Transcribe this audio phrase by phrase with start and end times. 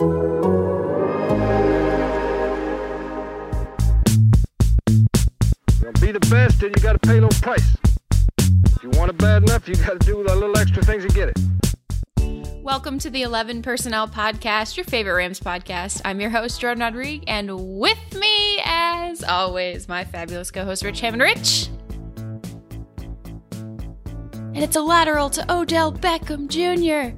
[0.00, 0.08] You'll
[6.00, 7.76] be the best, then you gotta pay a little price.
[8.38, 11.28] If you want it bad enough, you gotta do a little extra things to get
[11.28, 11.38] it.
[12.62, 16.00] Welcome to the 11 Personnel Podcast, your favorite Rams podcast.
[16.06, 21.00] I'm your host, Jourdan Rodrigue, and with me, as always, my fabulous co host, Rich
[21.00, 21.22] Hammond.
[21.22, 21.68] Rich.
[24.54, 27.16] And it's a lateral to Odell Beckham Jr.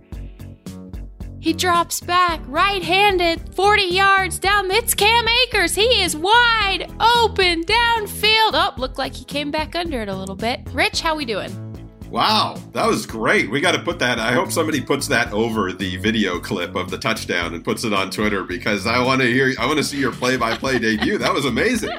[1.44, 4.70] He drops back, right handed, 40 yards down.
[4.70, 5.74] It's Cam Akers.
[5.74, 8.52] He is wide open downfield.
[8.54, 10.66] Oh, looked like he came back under it a little bit.
[10.72, 11.73] Rich, how we doing?
[12.14, 13.50] Wow, that was great.
[13.50, 14.20] We got to put that.
[14.20, 17.92] I hope somebody puts that over the video clip of the touchdown and puts it
[17.92, 19.52] on Twitter because I want to hear.
[19.58, 21.18] I want to see your play-by-play debut.
[21.18, 21.90] That was amazing.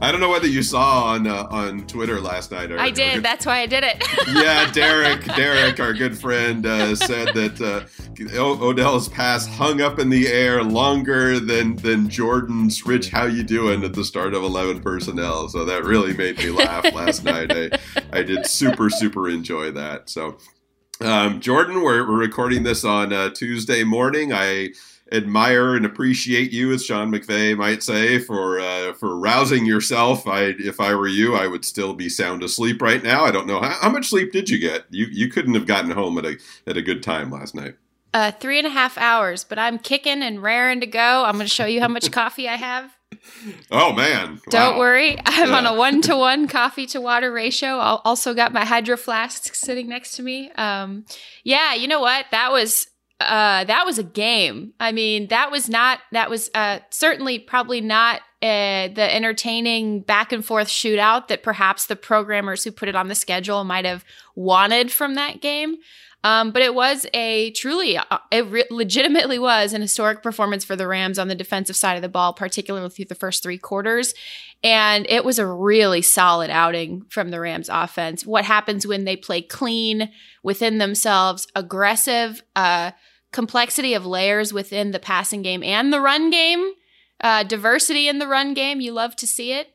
[0.00, 2.70] I don't know whether you saw on uh, on Twitter last night.
[2.70, 3.18] Or, I did.
[3.18, 4.04] Or That's why I did it.
[4.28, 10.08] yeah, Derek, Derek, our good friend, uh, said that uh, Odell's pass hung up in
[10.08, 14.80] the air longer than than Jordan's "Rich, how you doing?" at the start of Eleven
[14.80, 15.48] Personnel.
[15.48, 17.50] So that really made me laugh last night.
[17.50, 17.70] I
[18.12, 20.10] I did super super enjoy that.
[20.10, 20.38] So.
[21.00, 24.32] Um, Jordan, we're, we're recording this on uh, Tuesday morning.
[24.32, 24.70] I
[25.12, 30.26] admire and appreciate you, as Sean McVay might say, for uh, for rousing yourself.
[30.26, 33.24] I, if I were you, I would still be sound asleep right now.
[33.24, 34.84] I don't know how, how much sleep did you get.
[34.90, 37.76] You you couldn't have gotten home at a at a good time last night.
[38.12, 41.24] Uh, three and a half hours, but I'm kicking and raring to go.
[41.24, 42.96] I'm going to show you how much coffee I have.
[43.70, 44.40] Oh man!
[44.50, 45.56] Don't worry, I'm yeah.
[45.56, 47.78] on a one to one coffee to water ratio.
[47.78, 50.50] I also got my hydro flask sitting next to me.
[50.52, 51.04] Um,
[51.42, 52.26] yeah, you know what?
[52.30, 52.86] That was
[53.20, 54.72] uh, that was a game.
[54.80, 60.32] I mean, that was not, that was uh, certainly probably not uh, the entertaining back
[60.32, 64.04] and forth shootout that perhaps the programmers who put it on the schedule might have
[64.34, 65.76] wanted from that game.
[66.24, 70.74] Um, but it was a truly, uh, it re- legitimately was an historic performance for
[70.74, 74.14] the Rams on the defensive side of the ball, particularly through the first three quarters.
[74.62, 78.24] And it was a really solid outing from the Rams offense.
[78.24, 80.10] What happens when they play clean
[80.42, 82.92] within themselves, aggressive, uh,
[83.30, 86.72] complexity of layers within the passing game and the run game,
[87.20, 88.80] uh, diversity in the run game.
[88.80, 89.68] You love to see it.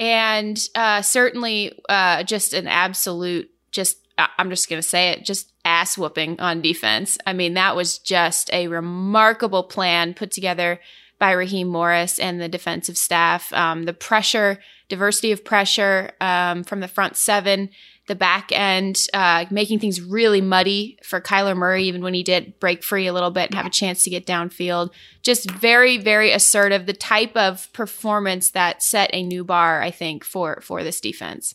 [0.00, 5.51] And uh, certainly uh, just an absolute, just, I'm just going to say it, just
[5.64, 7.18] ass whooping on defense.
[7.26, 10.80] I mean, that was just a remarkable plan put together
[11.18, 13.52] by Raheem Morris and the defensive staff.
[13.52, 14.58] Um, the pressure,
[14.88, 17.70] diversity of pressure um, from the front seven,
[18.08, 22.58] the back end, uh, making things really muddy for Kyler Murray, even when he did
[22.58, 24.90] break free a little bit and have a chance to get downfield.
[25.22, 26.86] Just very, very assertive.
[26.86, 31.54] The type of performance that set a new bar, I think, for for this defense.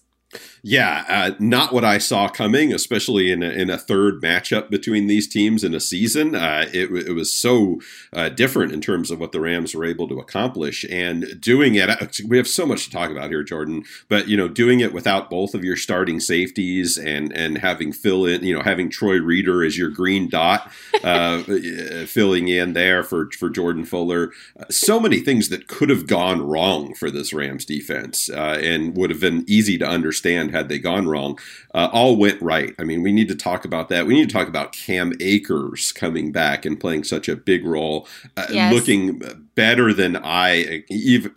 [0.69, 5.07] Yeah, uh, not what I saw coming, especially in a, in a third matchup between
[5.07, 6.35] these teams in a season.
[6.35, 7.79] Uh, it, it, was so
[8.11, 11.89] uh, different in terms of what the Rams were able to accomplish, and doing it.
[11.89, 13.85] Uh, we have so much to talk about here, Jordan.
[14.09, 18.25] But you know, doing it without both of your starting safeties and and having fill
[18.25, 20.69] in, you know, having Troy Reeder as your green dot,
[21.01, 21.43] uh,
[22.07, 24.31] filling in there for for Jordan Fuller.
[24.59, 29.11] Uh, so many things that could have gone wrong for this Rams defense, and would
[29.11, 31.39] have been easy to understand understand had they gone wrong,
[31.73, 32.73] uh, all went right.
[32.79, 34.07] I mean, we need to talk about that.
[34.07, 38.07] We need to talk about Cam Akers coming back and playing such a big role,
[38.35, 38.73] uh, yes.
[38.73, 39.21] looking
[39.55, 40.83] better than I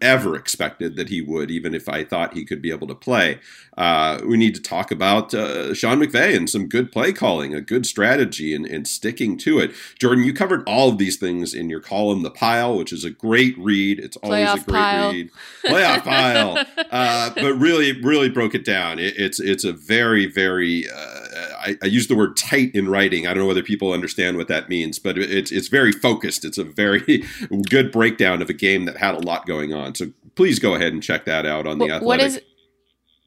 [0.01, 3.39] ever expected that he would, even if I thought he could be able to play.
[3.79, 7.63] Uh, we need to talk about uh, Sean McVay and some good play calling, a
[7.63, 9.73] good strategy, and, and, sticking to it.
[9.99, 13.11] Jordan, you covered all of these things in your column, The Pile, which is a
[13.11, 13.99] great read.
[13.99, 15.13] It's always Playoff a great pile.
[15.13, 15.31] read.
[15.65, 16.67] Playoff Pile.
[16.91, 18.70] Uh, but really, really broke it down.
[18.71, 23.27] It, it's, it's a very, very, uh, I, I, use the word tight in writing.
[23.27, 26.45] I don't know whether people understand what that means, but it's, it's very focused.
[26.45, 27.25] It's a very
[27.69, 29.95] good breakdown of a game that had a lot going on.
[29.95, 32.07] So please go ahead and check that out on the Athletic.
[32.07, 32.41] What is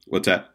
[0.06, 0.53] What's that?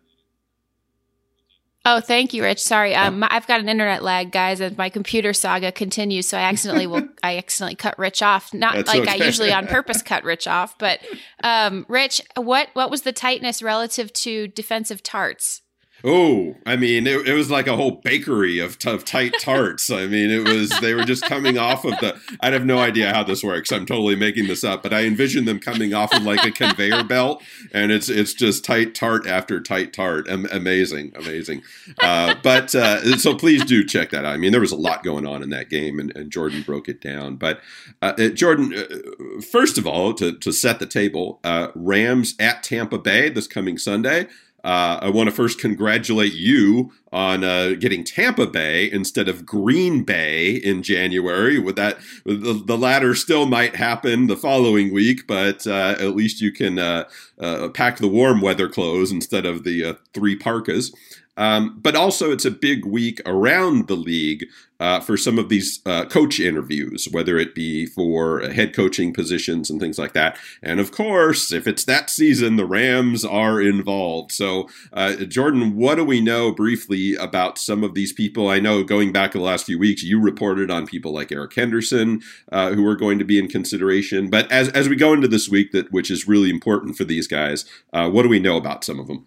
[1.91, 2.61] Oh, thank you, Rich.
[2.61, 6.27] Sorry, um, I've got an internet lag, guys, and my computer saga continues.
[6.27, 8.53] So I accidentally will I accidentally cut Rich off.
[8.53, 9.23] Not That's like okay.
[9.23, 10.99] I usually on purpose cut Rich off, but
[11.43, 15.63] um, Rich, what what was the tightness relative to defensive tarts?
[16.03, 19.89] Oh, I mean, it, it, was like a whole bakery of, of tight tarts.
[19.89, 22.17] I mean, it was they were just coming off of the.
[22.39, 23.69] I have no idea how this works.
[23.71, 27.03] I'm totally making this up, but I envision them coming off of like a conveyor
[27.03, 27.43] belt,
[27.73, 30.29] and it's it's just tight tart after tight tart.
[30.29, 31.63] Am- amazing, amazing.
[32.01, 34.33] Uh, but uh, so please do check that out.
[34.33, 36.87] I mean, there was a lot going on in that game, and, and Jordan broke
[36.87, 37.35] it down.
[37.35, 37.59] But
[38.01, 42.63] uh, uh Jordan, uh, first of all, to to set the table, uh, Rams at
[42.63, 44.27] Tampa Bay this coming Sunday.
[44.63, 50.03] Uh, I want to first congratulate you on uh, getting Tampa Bay instead of Green
[50.03, 51.59] Bay in January.
[51.59, 56.41] With that, the, the latter still might happen the following week, but uh, at least
[56.41, 57.05] you can uh,
[57.39, 60.93] uh, pack the warm weather clothes instead of the uh, three parkas.
[61.37, 64.45] Um, but also, it's a big week around the league
[64.79, 69.69] uh, for some of these uh, coach interviews, whether it be for head coaching positions
[69.69, 70.37] and things like that.
[70.61, 74.31] And of course, if it's that season, the Rams are involved.
[74.31, 78.49] So, uh, Jordan, what do we know briefly about some of these people?
[78.49, 82.21] I know going back the last few weeks, you reported on people like Eric Henderson
[82.51, 84.29] uh, who are going to be in consideration.
[84.29, 87.27] But as, as we go into this week, that which is really important for these
[87.27, 89.25] guys, uh, what do we know about some of them?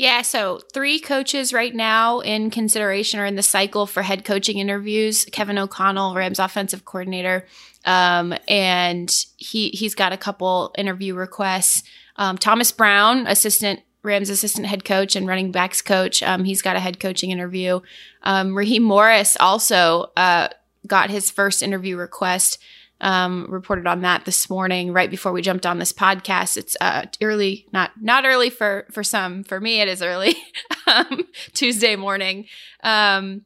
[0.00, 4.56] Yeah, so three coaches right now in consideration are in the cycle for head coaching
[4.56, 5.26] interviews.
[5.26, 7.44] Kevin O'Connell, Rams offensive coordinator,
[7.84, 11.82] um, and he he's got a couple interview requests.
[12.16, 16.76] Um, Thomas Brown, assistant Rams assistant head coach and running backs coach, um, he's got
[16.76, 17.80] a head coaching interview.
[18.22, 20.48] Um, Raheem Morris also uh,
[20.86, 22.58] got his first interview request
[23.00, 26.56] um, reported on that this morning right before we jumped on this podcast.
[26.56, 29.44] It's uh, early, not not early for for some.
[29.44, 30.36] For me, it is early
[30.86, 31.22] um,
[31.54, 32.46] Tuesday morning.
[32.82, 33.42] Um,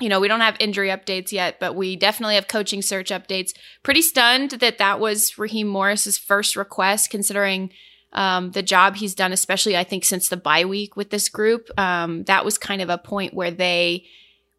[0.00, 3.50] you know, we don't have injury updates yet, but we definitely have coaching search updates.
[3.82, 7.70] Pretty stunned that that was Raheem Morris's first request, considering
[8.12, 11.68] um, the job he's done, especially I think since the bye week with this group.
[11.78, 14.04] Um, that was kind of a point where they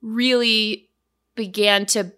[0.02, 0.90] really
[1.36, 2.12] began to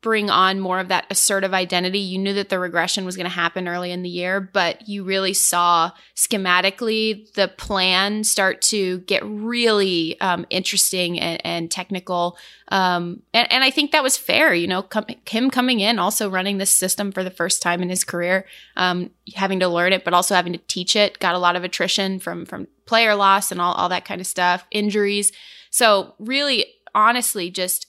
[0.00, 1.98] bring on more of that assertive identity.
[1.98, 5.02] You knew that the regression was going to happen early in the year, but you
[5.02, 12.38] really saw schematically the plan start to get really um, interesting and, and technical.
[12.68, 16.30] Um, and, and, I think that was fair, you know, com- him coming in, also
[16.30, 18.44] running this system for the first time in his career,
[18.76, 21.18] um, having to learn it, but also having to teach it.
[21.18, 24.26] Got a lot of attrition from from player loss and all, all that kind of
[24.26, 25.32] stuff, injuries.
[25.70, 27.87] So really, honestly, just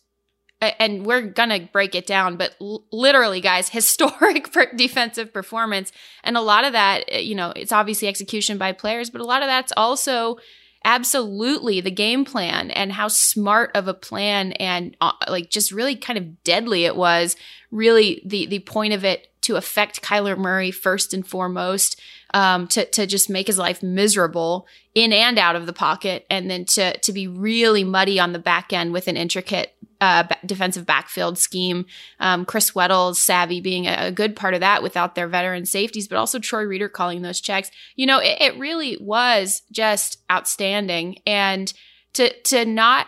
[0.62, 5.92] and we're gonna break it down, but l- literally, guys, historic per- defensive performance,
[6.24, 9.26] and a lot of that, eh, you know, it's obviously execution by players, but a
[9.26, 10.38] lot of that's also
[10.86, 15.96] absolutely the game plan and how smart of a plan and uh, like just really
[15.96, 17.36] kind of deadly it was.
[17.72, 22.00] Really, the the point of it to affect Kyler Murray first and foremost,
[22.34, 26.50] um, to to just make his life miserable in and out of the pocket, and
[26.50, 30.86] then to to be really muddy on the back end with an intricate uh, defensive
[30.86, 31.86] backfield scheme.
[32.20, 36.08] Um, Chris Weddle's savvy being a, a, good part of that without their veteran safeties,
[36.08, 37.70] but also Troy Reeder calling those checks.
[37.98, 41.20] You know, it, it really was just outstanding.
[41.26, 41.74] And
[42.14, 43.08] to to not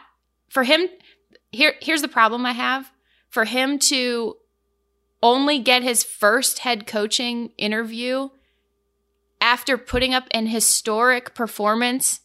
[0.49, 0.87] for him
[1.51, 2.91] here here's the problem I have
[3.29, 4.37] for him to
[5.23, 8.29] only get his first head coaching interview
[9.41, 12.21] after putting up an historic performance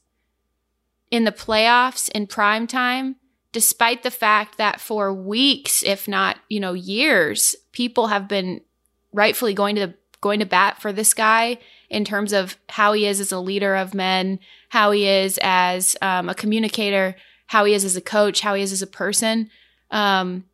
[1.11, 3.17] in the playoffs in prime time
[3.57, 8.61] despite the fact that for weeks, if not, you know, years, people have been
[9.15, 11.57] rightfully going to the, going to bat for this guy
[11.89, 14.39] in terms of how he is as a leader of men,
[14.69, 18.63] how he is as um, a communicator, how he is as a coach, how he
[18.63, 19.49] is as a person.
[19.91, 20.45] Um,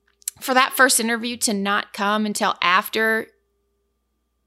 [0.40, 3.26] for that first interview to not come until after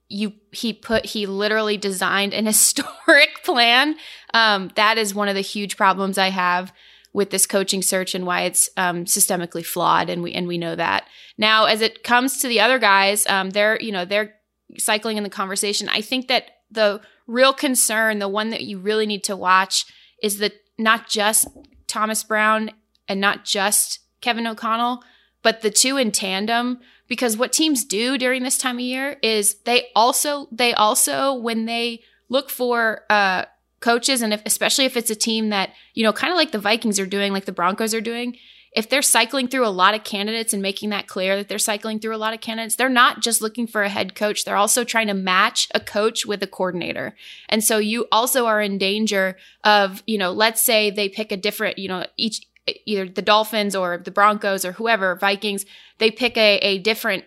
[0.07, 3.95] you he put he literally designed an historic plan
[4.33, 6.71] um, that is one of the huge problems i have
[7.15, 10.75] with this coaching search and why it's um, systemically flawed, and we and we know
[10.75, 11.07] that
[11.37, 11.63] now.
[11.63, 14.35] As it comes to the other guys, um, they're you know they're
[14.77, 15.87] cycling in the conversation.
[15.87, 19.85] I think that the real concern, the one that you really need to watch,
[20.21, 21.47] is that not just
[21.87, 22.71] Thomas Brown
[23.07, 25.01] and not just Kevin O'Connell,
[25.41, 26.79] but the two in tandem.
[27.07, 31.65] Because what teams do during this time of year is they also they also when
[31.65, 33.45] they look for uh,
[33.79, 36.59] coaches and if, especially if it's a team that you know kind of like the
[36.59, 38.35] vikings are doing like the broncos are doing
[38.75, 41.97] if they're cycling through a lot of candidates and making that clear that they're cycling
[41.97, 44.43] through a lot of candidates they're not just looking for a head coach.
[44.43, 47.15] They're also trying to match a coach with a coordinator.
[47.47, 51.37] And so you also are in danger of you know let's say they pick a
[51.37, 52.45] different you know each
[52.85, 55.65] either the dolphins or the broncos or whoever vikings
[55.97, 57.23] they pick a, a different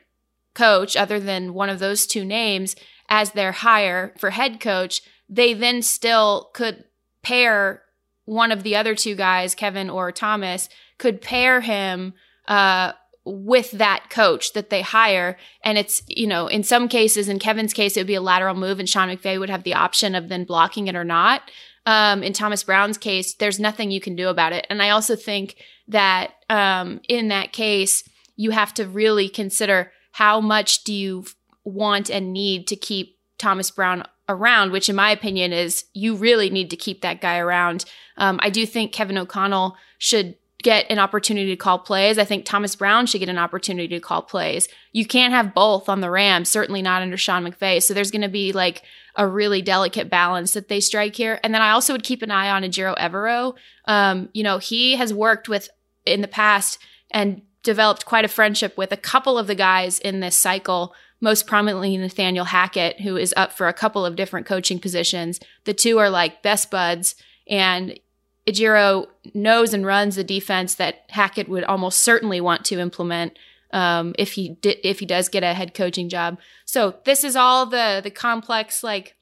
[0.55, 2.75] coach other than one of those two names
[3.09, 6.85] as their hire for head coach they then still could
[7.23, 7.83] pair
[8.29, 10.69] one of the other two guys, Kevin or Thomas,
[10.99, 12.13] could pair him
[12.47, 12.93] uh,
[13.25, 15.39] with that coach that they hire.
[15.65, 18.55] And it's, you know, in some cases, in Kevin's case, it would be a lateral
[18.55, 21.51] move and Sean McVay would have the option of then blocking it or not.
[21.89, 24.67] Um, in Thomas Brown's case, there's nothing you can do about it.
[24.69, 25.57] And I also think
[25.89, 31.25] that um, in that case, you have to really consider how much do you
[31.65, 36.51] want and need to keep Thomas Brown around, which in my opinion is you really
[36.51, 37.87] need to keep that guy around.
[38.19, 42.19] Um, I do think Kevin O'Connell should get an opportunity to call plays.
[42.19, 44.69] I think Thomas Brown should get an opportunity to call plays.
[44.93, 47.81] You can't have both on the Rams, certainly not under Sean McVay.
[47.83, 48.83] So there's going to be like
[49.15, 51.39] a really delicate balance that they strike here.
[51.45, 53.55] And then I also would keep an eye on Ejiro Evero.
[53.85, 55.69] Um, you know, he has worked with
[56.05, 56.79] in the past
[57.11, 61.47] and developed quite a friendship with a couple of the guys in this cycle, most
[61.47, 65.39] prominently Nathaniel Hackett, who is up for a couple of different coaching positions.
[65.65, 67.15] The two are like best buds.
[67.49, 67.99] And
[68.49, 73.39] Ejiro knows and runs the defense that Hackett would almost certainly want to implement
[73.73, 76.39] um, if he did, if he does get a head coaching job.
[76.65, 79.15] So this is all the the complex like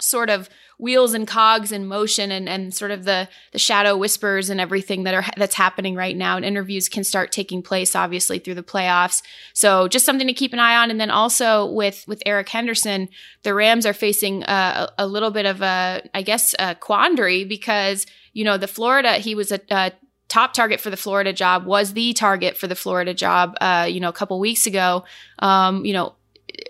[0.00, 4.48] sort of wheels and cogs in motion and, and sort of the the shadow whispers
[4.48, 6.36] and everything that are that's happening right now.
[6.36, 9.22] And interviews can start taking place obviously through the playoffs.
[9.54, 10.90] So just something to keep an eye on.
[10.90, 13.08] And then also with with eric henderson
[13.42, 18.06] the rams are facing a, a little bit of a i guess a quandary because
[18.32, 19.92] you know the florida he was a, a
[20.28, 23.98] top target for the Florida job was the target for the Florida job, uh, you
[23.98, 25.04] know, a couple weeks ago.
[25.38, 26.14] Um, you know,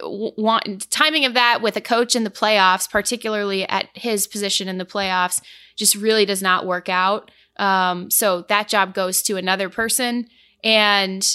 [0.02, 4.78] want, timing of that with a coach in the playoffs, particularly at his position in
[4.78, 5.40] the playoffs,
[5.76, 7.30] just really does not work out.
[7.56, 10.26] Um, so that job goes to another person,
[10.62, 11.26] and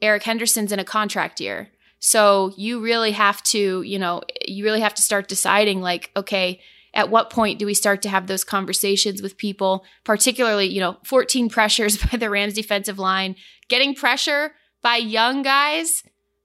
[0.00, 1.70] Eric Henderson's in a contract year.
[1.98, 6.60] So you really have to, you know, you really have to start deciding like, okay,
[6.94, 10.98] at what point do we start to have those conversations with people, particularly, you know,
[11.04, 13.36] 14 pressures by the Rams defensive line,
[13.68, 14.52] getting pressure
[14.82, 16.02] by young guys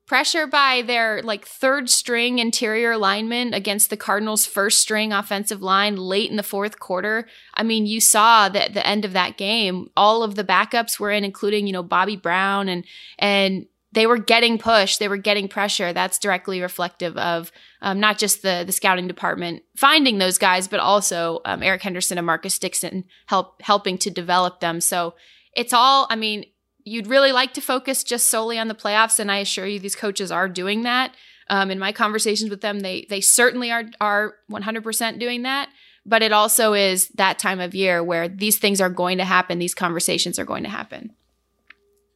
[0.08, 5.98] pressure by their like third string interior lineman against the Cardinals' first string offensive line
[5.98, 7.28] late in the fourth quarter.
[7.54, 11.12] I mean, you saw that the end of that game, all of the backups were
[11.12, 12.86] in, including, you know, Bobby Brown and
[13.20, 15.92] and they were getting pushed, they were getting pressure.
[15.92, 20.80] That's directly reflective of um, not just the the scouting department finding those guys, but
[20.80, 24.80] also um, Eric Henderson and Marcus Dixon help helping to develop them.
[24.80, 25.16] So
[25.54, 26.46] it's all, I mean,
[26.88, 29.96] you'd really like to focus just solely on the playoffs, and I assure you, these
[29.96, 31.14] coaches are doing that.
[31.50, 35.70] Um, in my conversations with them, they they certainly are are 100% doing that.
[36.06, 39.60] But it also is that time of year where these things are going to happen.
[39.60, 41.14] These conversations are going to happen.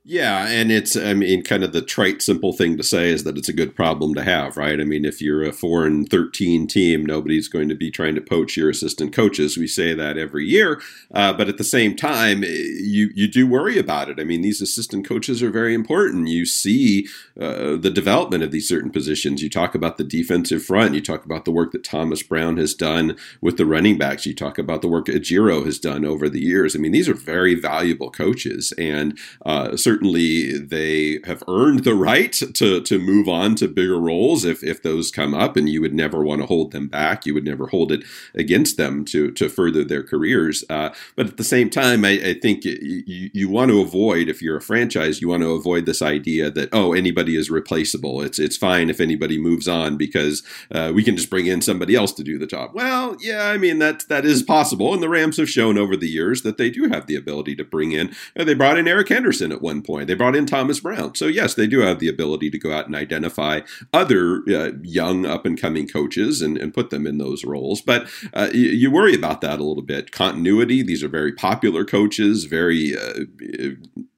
[0.03, 3.37] Yeah, and it's I mean kind of the trite simple thing to say is that
[3.37, 4.81] it's a good problem to have, right?
[4.81, 8.21] I mean, if you're a 4 and 13 team, nobody's going to be trying to
[8.21, 9.57] poach your assistant coaches.
[9.57, 10.81] We say that every year,
[11.13, 14.19] uh, but at the same time, you you do worry about it.
[14.19, 16.29] I mean, these assistant coaches are very important.
[16.29, 17.07] You see
[17.39, 19.43] uh, the development of these certain positions.
[19.43, 20.95] You talk about the defensive front.
[20.95, 24.25] You talk about the work that Thomas Brown has done with the running backs.
[24.25, 26.75] You talk about the work Ejiro has done over the years.
[26.75, 32.81] I mean, these are very valuable coaches, and uh, they have earned the right to
[32.81, 36.23] to move on to bigger roles if if those come up, and you would never
[36.23, 37.25] want to hold them back.
[37.25, 38.03] You would never hold it
[38.35, 40.63] against them to to further their careers.
[40.69, 44.41] Uh, but at the same time, I, I think you, you want to avoid if
[44.41, 48.21] you're a franchise, you want to avoid this idea that oh anybody is replaceable.
[48.21, 51.95] It's it's fine if anybody moves on because uh, we can just bring in somebody
[51.95, 52.71] else to do the job.
[52.73, 56.09] Well, yeah, I mean that that is possible, and the Rams have shown over the
[56.09, 58.13] years that they do have the ability to bring in.
[58.37, 60.07] Uh, they brought in Eric Henderson at one point.
[60.07, 61.15] They brought in Thomas Brown.
[61.15, 63.61] So, yes, they do have the ability to go out and identify
[63.93, 67.81] other uh, young up and coming coaches and, and, put them in those roles.
[67.81, 70.13] But uh, you, you, worry about that a little bit.
[70.13, 73.25] Continuity, these are very popular coaches, very uh,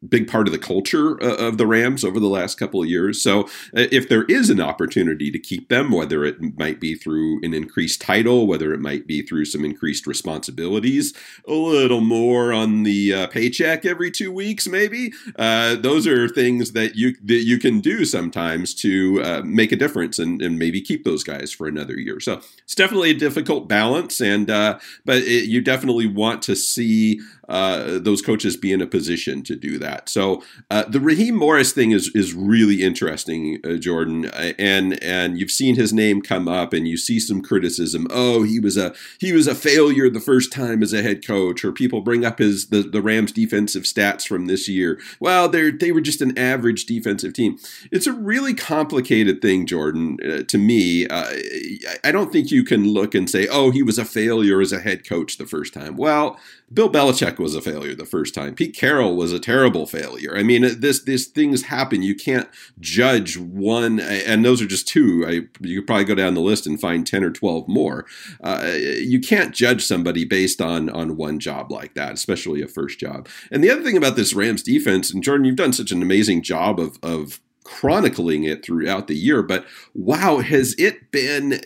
[0.08, 3.22] big part of the culture uh, of the Rams over the last couple of years.
[3.22, 3.43] So,
[3.75, 7.53] uh, if there is an opportunity to keep them, whether it might be through an
[7.53, 11.13] increased title, whether it might be through some increased responsibilities,
[11.48, 15.13] a little more on the uh, paycheck every two weeks, maybe.
[15.38, 19.75] Uh, those are things that you that you can do sometimes to uh, make a
[19.75, 22.19] difference and, and, maybe keep those guys for another year.
[22.19, 27.19] So it's definitely a difficult balance, and uh, but it, you definitely want to see
[27.50, 30.09] uh, those coaches be in a position to do that.
[30.09, 35.38] So uh, the Raheem Morris thing is is really interesting, uh, Jordan, uh, and and
[35.38, 38.07] you've seen his name come up, and you see some criticism.
[38.09, 41.63] Oh, he was a he was a failure the first time as a head coach,
[41.65, 45.00] or people bring up his the, the Rams defensive stats from this year.
[45.19, 47.57] Well, they they were just an average defensive team.
[47.91, 50.17] It's a really complicated thing, Jordan.
[50.23, 54.05] Uh, to me, I don't think you can look and say, oh, he was a
[54.05, 55.97] failure as a head coach the first time.
[55.97, 56.39] Well,
[56.73, 58.56] Bill Belichick was a failure the first time.
[58.56, 60.38] Pete Carroll was a terrible failure.
[60.38, 62.02] I mean, this these things happen.
[62.02, 62.50] You can't
[62.80, 65.25] judge one, and those are just two.
[65.28, 65.32] I,
[65.66, 68.06] you could probably go down the list and find ten or twelve more.
[68.44, 73.00] Uh, you can't judge somebody based on on one job like that, especially a first
[73.00, 73.28] job.
[73.52, 76.44] And the other thing about this Rams defense, and Jordan, you've done such an amazing
[76.44, 81.62] job of of chronicling it throughout the year, but wow, has it been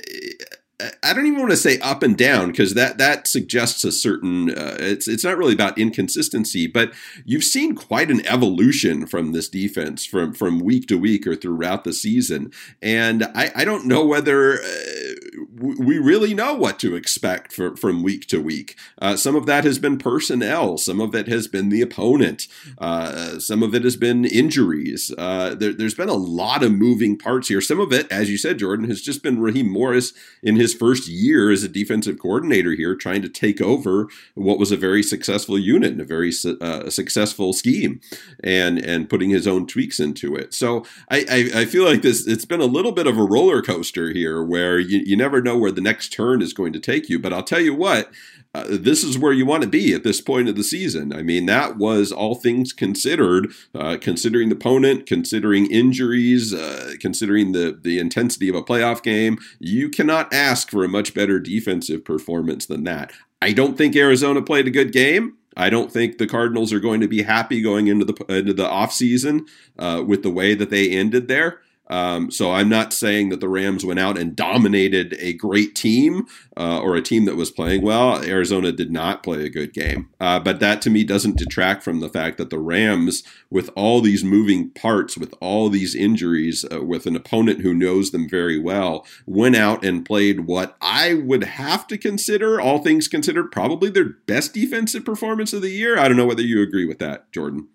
[0.79, 4.51] I don't even want to say up and down because that that suggests a certain
[4.51, 6.93] uh, it's it's not really about inconsistency, but
[7.25, 11.83] you've seen quite an evolution from this defense from from week to week or throughout
[11.83, 15.13] the season, and I, I don't know whether uh,
[15.59, 18.77] we really know what to expect for, from week to week.
[19.01, 22.47] Uh, some of that has been personnel, some of it has been the opponent,
[22.77, 25.11] uh, some of it has been injuries.
[25.17, 27.61] Uh, there, has been a lot of moving parts here.
[27.61, 31.07] Some of it, as you said, Jordan, has just been Raheem Morris in his first
[31.07, 35.57] year as a defensive coordinator here, trying to take over what was a very successful
[35.57, 37.99] unit and a very uh, successful scheme,
[38.43, 40.53] and and putting his own tweaks into it.
[40.53, 43.61] So I, I, I feel like this it's been a little bit of a roller
[43.61, 47.09] coaster here, where you, you never know where the next turn is going to take
[47.09, 47.19] you.
[47.19, 48.11] But I'll tell you what.
[48.53, 51.13] Uh, this is where you want to be at this point of the season.
[51.13, 57.51] I mean, that was all things considered, uh, considering the opponent, considering injuries, uh, considering
[57.51, 59.37] the the intensity of a playoff game.
[59.59, 63.11] You cannot ask for a much better defensive performance than that.
[63.41, 65.37] I don't think Arizona played a good game.
[65.55, 68.65] I don't think the Cardinals are going to be happy going into the into the
[68.65, 71.61] offseason uh, with the way that they ended there.
[71.89, 76.25] Um, so I'm not saying that the Rams went out and dominated a great team
[76.57, 78.23] uh, or a team that was playing well.
[78.23, 81.99] Arizona did not play a good game, uh, but that to me doesn't detract from
[81.99, 86.83] the fact that the Rams, with all these moving parts, with all these injuries, uh,
[86.83, 91.43] with an opponent who knows them very well, went out and played what I would
[91.43, 95.97] have to consider, all things considered, probably their best defensive performance of the year.
[95.97, 97.69] I don't know whether you agree with that, Jordan.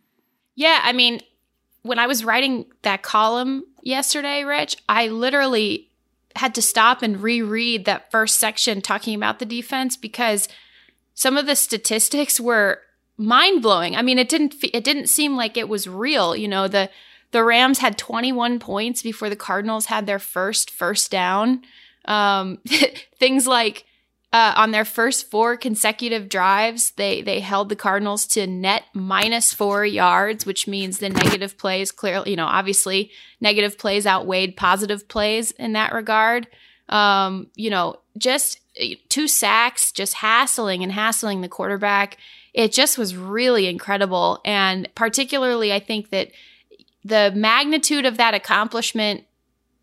[0.54, 1.20] Yeah, I mean,
[1.82, 5.90] when I was writing that column yesterday, Rich, I literally
[6.36, 10.48] had to stop and reread that first section talking about the defense because
[11.14, 12.80] some of the statistics were
[13.18, 13.94] mind-blowing.
[13.96, 16.88] I mean, it didn't it didn't seem like it was real, you know, the
[17.32, 21.62] the Rams had 21 points before the Cardinals had their first first down.
[22.04, 22.58] Um,
[23.18, 23.84] things like
[24.32, 29.52] uh, on their first four consecutive drives, they they held the Cardinals to net minus
[29.52, 35.06] four yards, which means the negative plays clearly, you know, obviously negative plays outweighed positive
[35.06, 36.46] plays in that regard.
[36.88, 42.16] Um, you know, just uh, two sacks, just hassling and hassling the quarterback.
[42.54, 46.30] It just was really incredible, and particularly, I think that
[47.04, 49.24] the magnitude of that accomplishment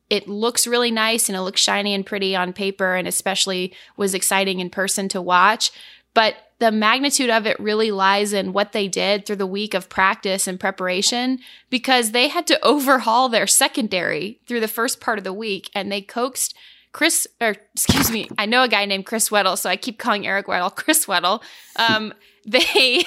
[0.09, 4.13] it looks really nice and it looks shiny and pretty on paper and especially was
[4.13, 5.71] exciting in person to watch
[6.13, 9.87] but the magnitude of it really lies in what they did through the week of
[9.89, 15.23] practice and preparation because they had to overhaul their secondary through the first part of
[15.23, 16.55] the week and they coaxed
[16.91, 20.25] Chris, or excuse me, I know a guy named Chris Weddle, so I keep calling
[20.25, 21.41] Eric Weddle Chris Weddle.
[21.75, 22.13] Um,
[22.47, 23.03] they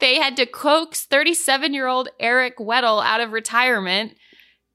[0.00, 4.16] they had to coax 37 year old Eric Weddle out of retirement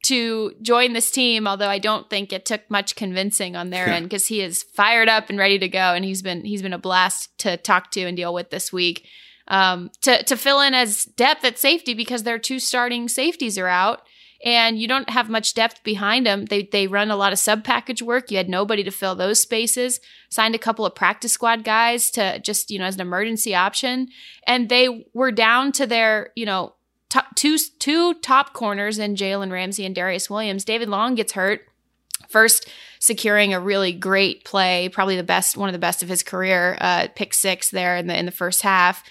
[0.03, 4.05] to join this team, although I don't think it took much convincing on their end
[4.05, 6.77] because he is fired up and ready to go, and he's been he's been a
[6.77, 9.05] blast to talk to and deal with this week.
[9.47, 13.67] Um, to to fill in as depth at safety because their two starting safeties are
[13.67, 14.03] out,
[14.45, 16.45] and you don't have much depth behind them.
[16.45, 18.31] They they run a lot of sub package work.
[18.31, 19.99] You had nobody to fill those spaces.
[20.29, 24.07] Signed a couple of practice squad guys to just you know as an emergency option,
[24.47, 26.73] and they were down to their you know
[27.09, 30.63] top, two two top corners in Jalen Ramsey and Darious Williams.
[30.63, 31.61] David Long gets hurt.
[32.27, 32.69] First,
[32.99, 36.77] securing a really great play, probably the best, one of the best of his career,
[36.79, 39.03] uh, pick six there in the in the first half,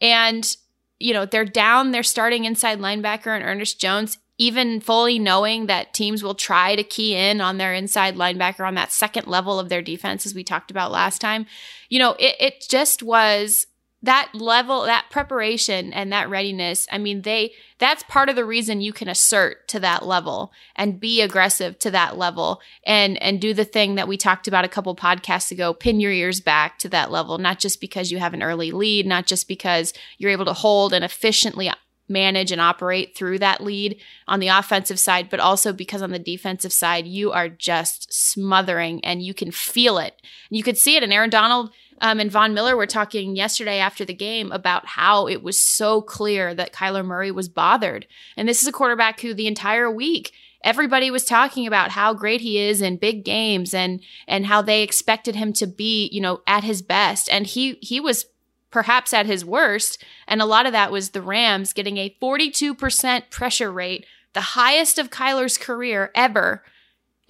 [0.00, 0.56] and
[0.98, 1.92] you know they're down.
[1.92, 6.82] They're starting inside linebacker and Ernest Jones, even fully knowing that teams will try to
[6.82, 10.44] key in on their inside linebacker on that second level of their defense, as we
[10.44, 11.46] talked about last time.
[11.88, 13.66] You know, it, it just was
[14.02, 18.80] that level, that preparation and that readiness, I mean, they, that's part of the reason
[18.80, 23.52] you can assert to that level and be aggressive to that level and, and do
[23.52, 26.88] the thing that we talked about a couple podcasts ago, pin your ears back to
[26.90, 30.44] that level, not just because you have an early lead, not just because you're able
[30.44, 31.70] to hold and efficiently
[32.08, 36.18] manage and operate through that lead on the offensive side, but also because on the
[36.18, 40.14] defensive side, you are just smothering and you can feel it.
[40.50, 41.02] You could see it.
[41.02, 45.26] in Aaron Donald um, and Von Miller were talking yesterday after the game about how
[45.26, 48.06] it was so clear that Kyler Murray was bothered.
[48.36, 50.32] And this is a quarterback who the entire week
[50.62, 54.82] everybody was talking about how great he is in big games and and how they
[54.82, 57.28] expected him to be, you know, at his best.
[57.30, 58.26] And he he was
[58.70, 60.02] perhaps at his worst.
[60.26, 64.98] And a lot of that was the Rams getting a 42% pressure rate, the highest
[64.98, 66.62] of Kyler's career ever.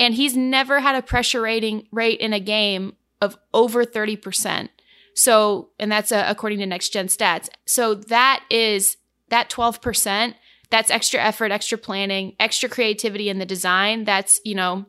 [0.00, 4.68] And he's never had a pressure rating rate in a game of over 30%.
[5.14, 7.48] So, and that's uh, according to next gen stats.
[7.66, 8.96] So that is
[9.30, 10.34] that 12%.
[10.70, 14.04] That's extra effort, extra planning, extra creativity in the design.
[14.04, 14.86] That's, you know,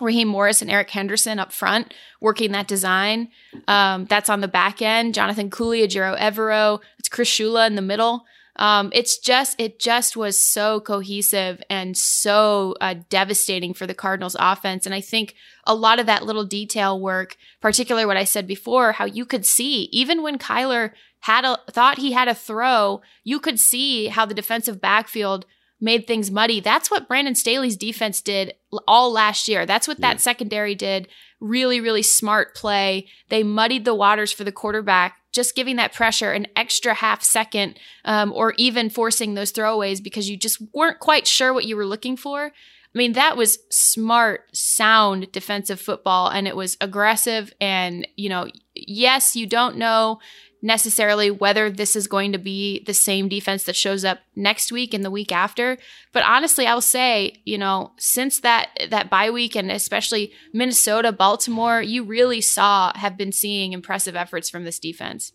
[0.00, 3.28] Raheem Morris and Eric Henderson up front working that design.
[3.66, 5.14] Um, that's on the back end.
[5.14, 6.80] Jonathan Cooley, Ejiro Evero.
[6.98, 8.24] It's Chris Shula in the middle.
[8.58, 14.36] Um, it's just it just was so cohesive and so uh, devastating for the Cardinals
[14.38, 14.84] offense.
[14.84, 18.92] And I think a lot of that little detail work, particularly what I said before,
[18.92, 20.90] how you could see even when Kyler
[21.20, 25.46] had a thought he had a throw, you could see how the defensive backfield
[25.80, 26.60] made things muddy.
[26.60, 28.54] That's what Brandon Staley's defense did
[28.86, 29.64] all last year.
[29.64, 30.12] That's what yeah.
[30.12, 31.08] that secondary did.
[31.40, 33.06] Really, really smart play.
[33.28, 37.78] They muddied the waters for the quarterback, just giving that pressure an extra half second,
[38.04, 41.86] um, or even forcing those throwaways because you just weren't quite sure what you were
[41.86, 42.52] looking for.
[42.94, 47.52] I mean, that was smart, sound defensive football, and it was aggressive.
[47.60, 50.20] And, you know, yes, you don't know
[50.60, 54.92] necessarily whether this is going to be the same defense that shows up next week
[54.92, 55.78] and the week after.
[56.12, 61.80] But honestly, I'll say, you know, since that that bye week and especially Minnesota, Baltimore,
[61.80, 65.32] you really saw have been seeing impressive efforts from this defense.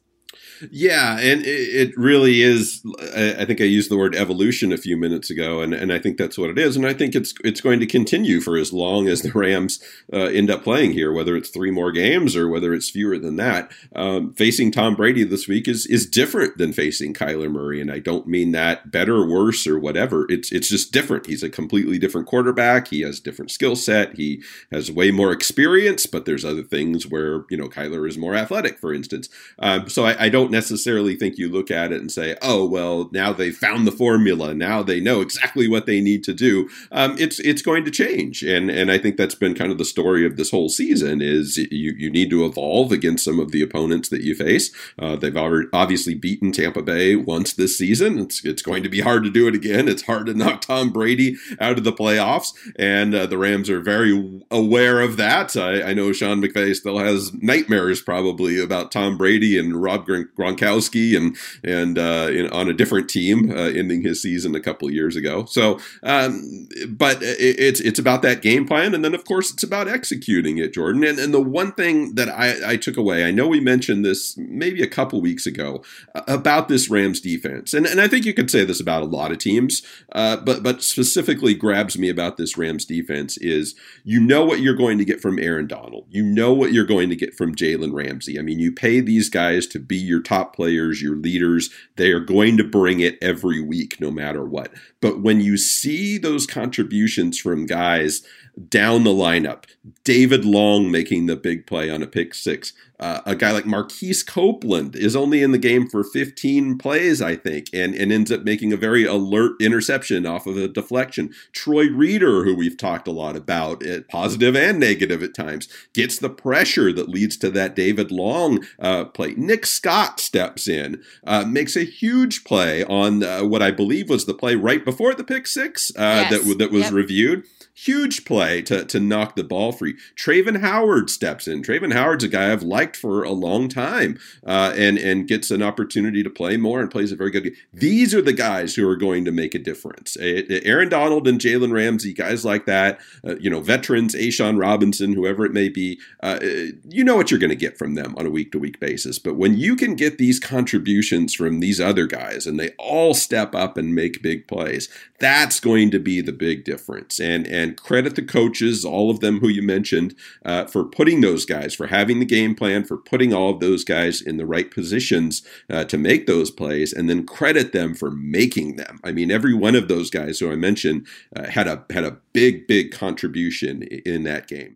[0.72, 2.82] Yeah, and it really is.
[3.16, 6.18] I think I used the word evolution a few minutes ago, and, and I think
[6.18, 6.76] that's what it is.
[6.76, 9.80] And I think it's it's going to continue for as long as the Rams
[10.12, 13.36] uh, end up playing here, whether it's three more games or whether it's fewer than
[13.38, 13.72] that.
[13.96, 18.00] Um, facing Tom Brady this week is is different than facing Kyler Murray, and I
[18.00, 20.26] don't mean that better, worse, or whatever.
[20.30, 21.28] It's it's just different.
[21.28, 22.88] He's a completely different quarterback.
[22.88, 24.16] He has different skill set.
[24.16, 28.36] He has way more experience, but there's other things where you know Kyler is more
[28.36, 29.30] athletic, for instance.
[29.60, 33.10] Um, so I, I don't necessarily think you look at it and say, oh, well,
[33.12, 34.54] now they found the formula.
[34.54, 36.70] Now they know exactly what they need to do.
[36.94, 38.42] Um, it's it's going to change.
[38.42, 41.58] And and I think that's been kind of the story of this whole season is
[41.58, 44.72] you, you need to evolve against some of the opponents that you face.
[44.98, 48.18] Uh, they've obviously beaten Tampa Bay once this season.
[48.18, 49.90] It's, it's going to be hard to do it again.
[49.90, 52.54] It's hard to knock Tom Brady out of the playoffs.
[52.78, 55.58] And uh, the Rams are very aware of that.
[55.58, 60.06] I, I know Sean McVay still has nightmares probably about Tom Brady and Rob
[60.38, 64.90] Gronkowski and and uh, in, on a different team, uh, ending his season a couple
[64.92, 65.46] years ago.
[65.46, 69.64] So, um, but it, it's it's about that game plan, and then of course it's
[69.64, 71.04] about executing it, Jordan.
[71.04, 74.38] And and the one thing that I, I took away, I know we mentioned this
[74.38, 75.84] maybe a couple weeks ago
[76.16, 79.08] uh, about this Rams defense, and and I think you could say this about a
[79.08, 84.20] lot of teams, uh, but but specifically grabs me about this Rams defense is you
[84.20, 87.16] know what you're going to get from Aaron Donald, you know what you're going to
[87.16, 88.40] get from Jalen Ramsey.
[88.40, 91.70] I mean, you pay these guys to be your top players, your leaders.
[91.96, 94.72] They are going to bring it every week, no matter what.
[95.02, 98.22] But when you see those contributions from guys
[98.70, 99.66] down the lineup.
[100.04, 102.74] David Long making the big play on a pick six.
[103.04, 107.36] Uh, a guy like Marquise Copeland is only in the game for 15 plays, I
[107.36, 111.34] think, and, and ends up making a very alert interception off of a deflection.
[111.52, 116.18] Troy Reeder, who we've talked a lot about, eh, positive and negative at times, gets
[116.18, 119.34] the pressure that leads to that David Long uh, play.
[119.36, 124.24] Nick Scott steps in, uh, makes a huge play on uh, what I believe was
[124.24, 126.46] the play right before the pick six uh, yes.
[126.48, 126.94] that, that was yep.
[126.94, 127.44] reviewed.
[127.76, 129.96] Huge play to, to knock the ball free.
[130.16, 131.64] Travin Howard steps in.
[131.64, 135.64] Travin Howard's a guy I've liked for a long time uh, and, and gets an
[135.64, 137.56] opportunity to play more and plays a very good game.
[137.74, 140.16] These are the guys who are going to make a difference.
[140.20, 145.44] Aaron Donald and Jalen Ramsey, guys like that, uh, you know, veterans, A'Shawn Robinson, whoever
[145.44, 146.40] it may be, uh,
[146.88, 149.18] you know what you're going to get from them on a week to week basis.
[149.18, 153.56] But when you can get these contributions from these other guys and they all step
[153.56, 157.20] up and make big plays, that's going to be the big difference.
[157.20, 160.14] And, and and credit the coaches, all of them who you mentioned,
[160.46, 163.84] uh, for putting those guys, for having the game plan, for putting all of those
[163.84, 168.12] guys in the right positions uh, to make those plays, and then credit them for
[168.12, 169.00] making them.
[169.04, 172.18] I mean, every one of those guys who I mentioned uh, had a had a
[172.34, 174.76] big, big contribution in that game.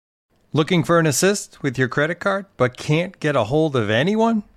[0.54, 4.44] Looking for an assist with your credit card, but can't get a hold of anyone?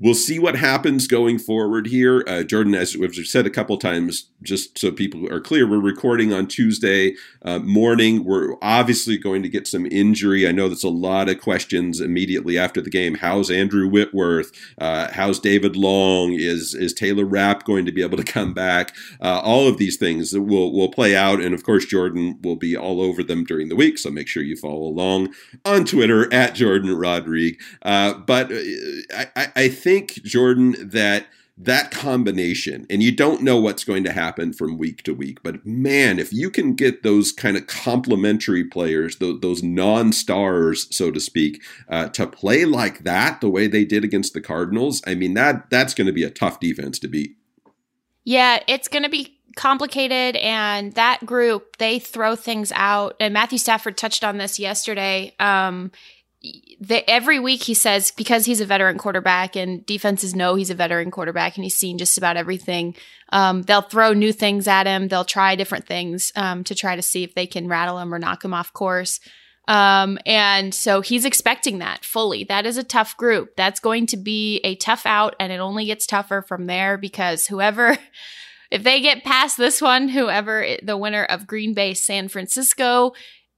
[0.00, 2.22] We'll see what happens going forward here.
[2.28, 6.32] Uh, Jordan, as we've said a couple times, just so people are clear, we're recording
[6.32, 8.24] on Tuesday uh, morning.
[8.24, 10.46] We're obviously going to get some injury.
[10.46, 13.16] I know there's a lot of questions immediately after the game.
[13.16, 14.52] How's Andrew Whitworth?
[14.80, 16.32] Uh, how's David Long?
[16.32, 18.94] Is is Taylor Rapp going to be able to come back?
[19.20, 22.76] Uh, all of these things will will play out, and of course, Jordan will be
[22.76, 23.98] all over them during the week.
[23.98, 25.34] So make sure you follow along
[25.64, 27.60] on Twitter at Jourdan Rodrigue.
[27.82, 31.26] Uh, but uh, I, I think think, Jordan, that
[31.60, 35.66] that combination, and you don't know what's going to happen from week to week, but
[35.66, 41.10] man, if you can get those kind of complementary players, those, those non stars, so
[41.10, 45.16] to speak, uh, to play like that, the way they did against the Cardinals, I
[45.16, 47.36] mean, that that's going to be a tough defense to beat.
[48.24, 53.58] Yeah, it's going to be complicated and that group they throw things out and matthew
[53.58, 55.90] stafford touched on this yesterday um,
[56.80, 60.74] the, every week he says because he's a veteran quarterback and defenses know he's a
[60.74, 62.94] veteran quarterback and he's seen just about everything.
[63.30, 65.08] Um, they'll throw new things at him.
[65.08, 68.18] They'll try different things um, to try to see if they can rattle him or
[68.18, 69.20] knock him off course.
[69.66, 72.44] Um, and so he's expecting that fully.
[72.44, 73.54] That is a tough group.
[73.54, 77.46] That's going to be a tough out, and it only gets tougher from there because
[77.46, 77.98] whoever,
[78.70, 83.12] if they get past this one, whoever the winner of Green Bay San Francisco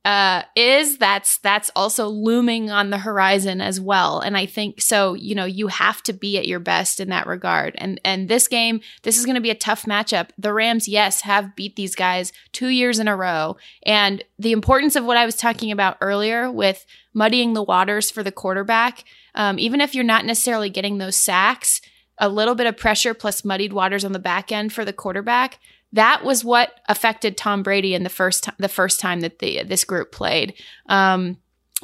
[0.04, 4.20] uh, is that's that's also looming on the horizon as well.
[4.20, 7.26] And i think so you know you have to be at your best in that
[7.26, 7.74] regard.
[7.76, 10.30] And and this game this is going to be a tough matchup.
[10.38, 13.56] The rams yes have beat these guys two years in a row.
[13.84, 18.22] And the importance of what i was talking about earlier with muddying the waters for
[18.22, 21.80] the quarterback um, even if you're not necessarily getting those sacks
[22.18, 25.58] a little bit of pressure plus muddied waters on the back end for the quarterback
[25.92, 29.64] that was what affected Tom Brady in the first t- the first time that the
[29.64, 30.54] this group played.
[30.86, 31.38] Um,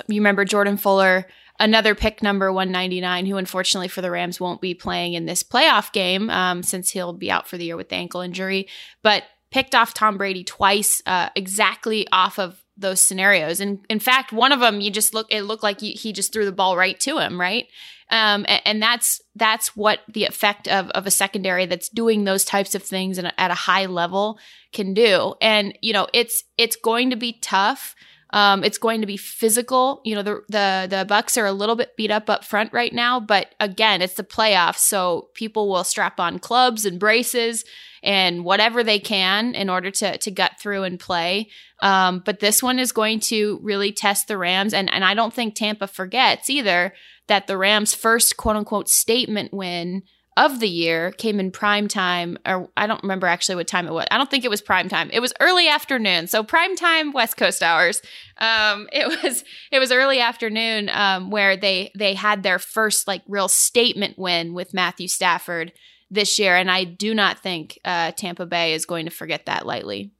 [0.08, 1.26] you remember Jordan Fuller
[1.58, 5.92] another pick number 199, who unfortunately for the Rams won't be playing in this playoff
[5.92, 8.68] game um, since he'll be out for the year with the ankle injury,
[9.02, 13.60] but picked off Tom Brady twice, uh, exactly off of those scenarios.
[13.60, 16.32] And in fact, one of them, you just look, it looked like he, he just
[16.32, 17.66] threw the ball right to him, right?
[18.08, 22.44] Um, and, and, that's that's what the effect of of a secondary that's doing those
[22.44, 24.38] types of things at a high level
[24.72, 25.34] can do.
[25.40, 27.96] And you know, it's it's going to be tough.
[28.30, 30.02] Um, it's going to be physical.
[30.04, 32.92] You know, the the the Bucs are a little bit beat up up front right
[32.92, 37.64] now, but again, it's the playoffs, so people will strap on clubs and braces
[38.02, 41.48] and whatever they can in order to to gut through and play.
[41.80, 45.34] Um, but this one is going to really test the Rams, and and I don't
[45.34, 46.94] think Tampa forgets either
[47.28, 50.02] that the Rams' first quote unquote statement win
[50.36, 53.92] of the year came in prime time or I don't remember actually what time it
[53.92, 54.06] was.
[54.10, 55.08] I don't think it was prime time.
[55.10, 56.26] It was early afternoon.
[56.26, 58.02] So prime time West Coast hours.
[58.38, 63.22] Um, it was it was early afternoon um, where they they had their first like
[63.26, 65.72] real statement win with Matthew Stafford
[66.10, 69.66] this year and I do not think uh, Tampa Bay is going to forget that
[69.66, 70.12] lightly.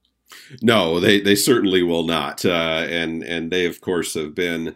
[0.62, 2.44] No, they they certainly will not.
[2.44, 4.74] Uh, and and they of course have been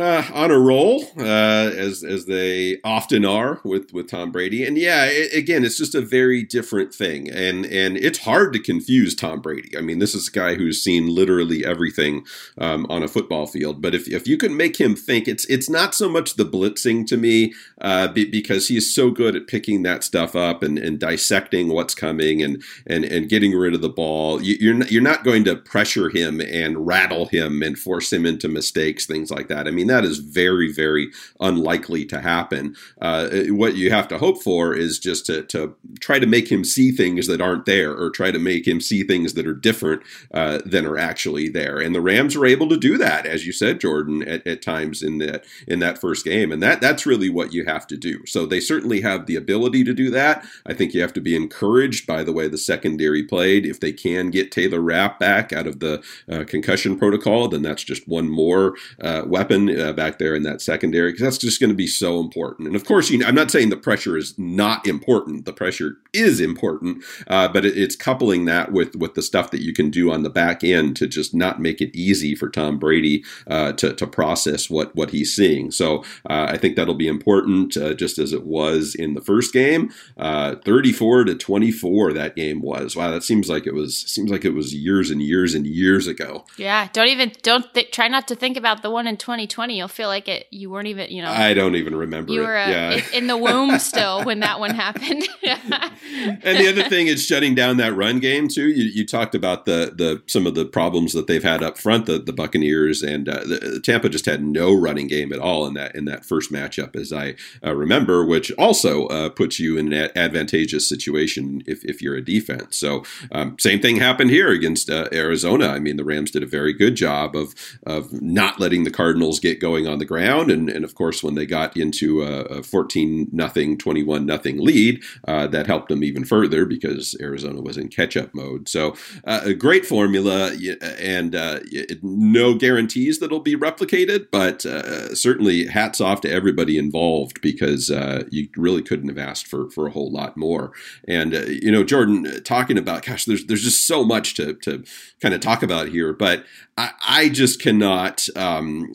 [0.00, 4.64] uh, on a roll, uh, as as they often are with with Tom Brady.
[4.64, 8.58] And yeah, it, again, it's just a very different thing, and and it's hard to
[8.58, 9.76] confuse Tom Brady.
[9.76, 12.26] I mean, this is a guy who's seen literally everything
[12.58, 13.80] um, on a football field.
[13.82, 17.06] But if if you can make him think, it's it's not so much the blitzing
[17.06, 20.98] to me, uh, because he is so good at picking that stuff up and, and
[20.98, 24.42] dissecting what's coming and and and getting rid of the ball.
[24.42, 28.26] You, you're not, you're not going to pressure him and rattle him and force him
[28.26, 29.66] into mistakes, things like that.
[29.66, 32.76] I mean that is very, very unlikely to happen.
[33.00, 36.64] Uh, what you have to hope for is just to, to, try to make him
[36.64, 40.02] see things that aren't there or try to make him see things that are different
[40.32, 41.78] uh, than are actually there.
[41.78, 45.02] And the Rams were able to do that, as you said, Jourdan, at, at times
[45.02, 46.52] in that in that first game.
[46.52, 48.24] And that that's really what you have to do.
[48.26, 50.44] So they certainly have the ability to do that.
[50.66, 53.66] I think you have to be encouraged by the way the secondary played.
[53.66, 57.84] If they can get Taylor Rapp back out of the uh, concussion protocol, then that's
[57.84, 61.70] just one more uh, weapon uh, back there in that secondary because that's just going
[61.70, 62.68] to be so important.
[62.68, 65.44] And of course, you know, I'm not saying the pressure is not important.
[65.44, 69.62] The pressure is important, uh, but it, it's coupling that with with the stuff that
[69.62, 72.78] you can do on the back end to just not make it easy for Tom
[72.78, 75.70] Brady uh, to to process what what he's seeing.
[75.70, 79.52] So uh, I think that'll be important, uh, just as it was in the first
[79.52, 79.90] game.
[80.16, 82.96] Uh, 34 to 24, that game was.
[82.96, 86.06] Wow, that seems like it was seems like it was years and years and years
[86.06, 86.44] ago.
[86.56, 89.88] Yeah, don't even don't th- try not to think about the one in 2020 you'll
[89.88, 90.46] feel like it.
[90.50, 91.30] You weren't even, you know.
[91.30, 92.32] I don't even remember.
[92.32, 93.00] You were uh, yeah.
[93.12, 95.28] in, the womb still when that one happened.
[95.42, 98.68] and the other thing is shutting down that run game too.
[98.68, 102.06] You, you, talked about the the some of the problems that they've had up front.
[102.06, 105.74] The, the Buccaneers and uh, the, Tampa just had no running game at all in
[105.74, 109.92] that in that first matchup, as I uh, remember, which also uh, puts you in
[109.92, 112.78] an advantageous situation if, if you're a defense.
[112.78, 115.68] So um, same thing happened here against uh, Arizona.
[115.68, 119.40] I mean, the Rams did a very good job of of not letting the Cardinals
[119.50, 120.50] get going on the ground.
[120.50, 125.02] And, and of course, when they got into a, a 14 nothing, 21 nothing lead,
[125.26, 128.68] uh, that helped them even further because Arizona was in catch up mode.
[128.68, 130.52] So uh, a great formula
[130.98, 131.60] and uh,
[132.02, 137.90] no guarantees that it'll be replicated, but uh, certainly hats off to everybody involved because
[137.90, 140.72] uh, you really couldn't have asked for, for a whole lot more.
[141.08, 144.84] And, uh, you know, Jourdan, talking about, gosh, there's, there's just so much to, to
[145.20, 146.44] kind of talk about here, but
[146.76, 148.92] I, I just cannot um,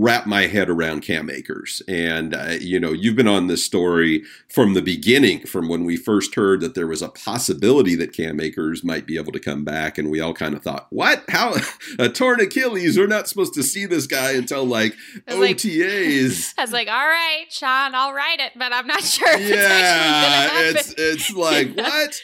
[0.00, 1.82] wrap my head around Cam Akers.
[1.86, 5.96] And, uh, you know, you've been on this story from the beginning, from when we
[5.96, 9.64] first heard that there was a possibility that Cam Akers might be able to come
[9.64, 9.98] back.
[9.98, 11.24] And we all kind of thought, what?
[11.28, 11.56] How?
[11.98, 12.96] a torn Achilles?
[12.96, 14.94] We're not supposed to see this guy until like
[15.28, 16.54] OTAs.
[16.54, 19.38] Like, I was like, all right, Sean, I'll write it, but I'm not sure.
[19.38, 22.20] yeah, it's, it's like, what?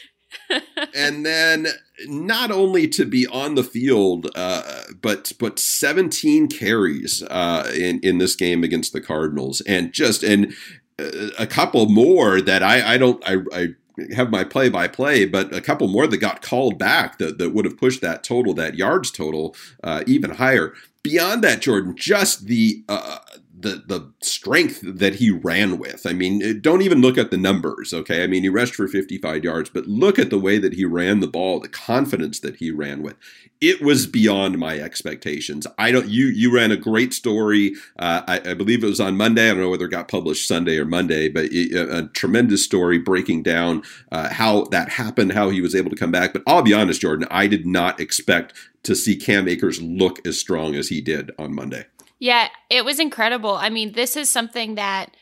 [0.95, 1.67] And then
[2.07, 8.17] not only to be on the field, uh, but but 17 carries uh, in in
[8.17, 10.53] this game against the Cardinals, and just and
[10.99, 13.67] uh, a couple more that I I don't I, I
[14.15, 17.53] have my play by play, but a couple more that got called back that, that
[17.53, 20.73] would have pushed that total, that yards total, uh, even higher.
[21.03, 23.19] Beyond that, Jourdan, just the uh,
[23.61, 26.05] the the strength that he ran with.
[26.05, 28.23] I mean, don't even look at the numbers, okay?
[28.23, 31.19] I mean, he rushed for 55 yards, but look at the way that he ran
[31.19, 33.15] the ball, the confidence that he ran with.
[33.59, 35.67] It was beyond my expectations.
[35.77, 36.07] I don't.
[36.07, 37.73] You you ran a great story.
[37.97, 39.47] Uh, I, I, believe it was on Monday.
[39.49, 42.63] I don't know whether it got published Sunday or Monday, but it, a, a, tremendous
[42.63, 46.31] story breaking down uh, how that happened, how he was able to come back.
[46.31, 50.39] But I'll be honest, Jourdan, I did not expect to see Cam Akers look as
[50.39, 51.85] strong as he did on Monday.
[52.19, 53.55] Yeah, it was incredible.
[53.55, 55.15] I mean, this is something that,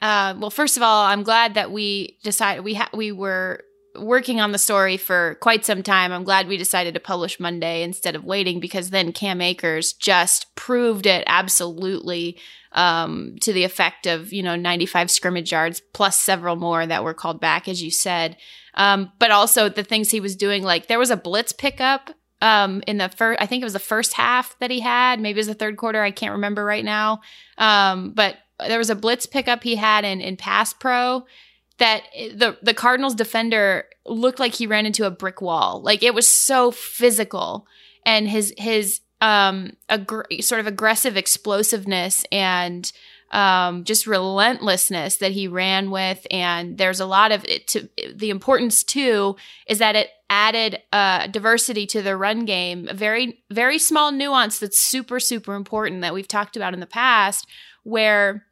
[0.00, 3.64] uh, well, first of all, I'm glad that we decided we ha- we were
[3.96, 6.12] working on the story for quite some time.
[6.12, 10.54] I'm glad we decided to publish Monday instead of waiting because then Cam Akers just
[10.54, 12.38] proved it absolutely
[12.72, 17.14] um, to the effect of you know 95 scrimmage yards plus several more that were
[17.14, 18.36] called back, as you said.
[18.74, 22.10] Um, but also the things he was doing, like there was a blitz pickup
[22.40, 25.20] um, in the first, I think it was the first half that he had.
[25.20, 26.02] Maybe it was the third quarter.
[26.02, 27.20] I can't remember right now.
[27.56, 28.36] Um, but
[28.66, 31.24] there was a blitz pickup he had in, in pass pro
[31.78, 35.80] that the the Cardinals defender looked like he ran into a brick wall.
[35.82, 37.66] Like it was so physical,
[38.04, 42.92] and his his um ag- sort of aggressive explosiveness and
[43.30, 46.26] um, just relentlessness that he ran with.
[46.30, 51.26] And there's a lot of it to the importance too is that it added uh,
[51.26, 52.88] diversity to the run game.
[52.88, 56.86] A very, very small nuance that's super, super important that we've talked about in the
[56.86, 57.46] past
[57.84, 58.44] where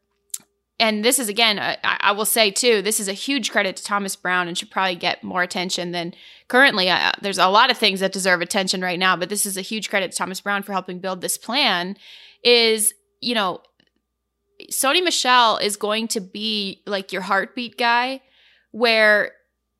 [0.79, 3.85] and this is again, I, I, will say too, this is a huge credit to
[3.85, 6.13] Thomas Brown and should probably get more attention than
[6.49, 6.91] currently.
[6.91, 9.63] Uh, there's a lot of things that deserve attention right now, but this is a
[9.63, 11.97] huge credit to Thomas Brown for helping build this plan.
[12.43, 13.63] Is you know
[14.71, 18.23] Sony Michel is going to be like your heartbeat guy,
[18.71, 19.33] where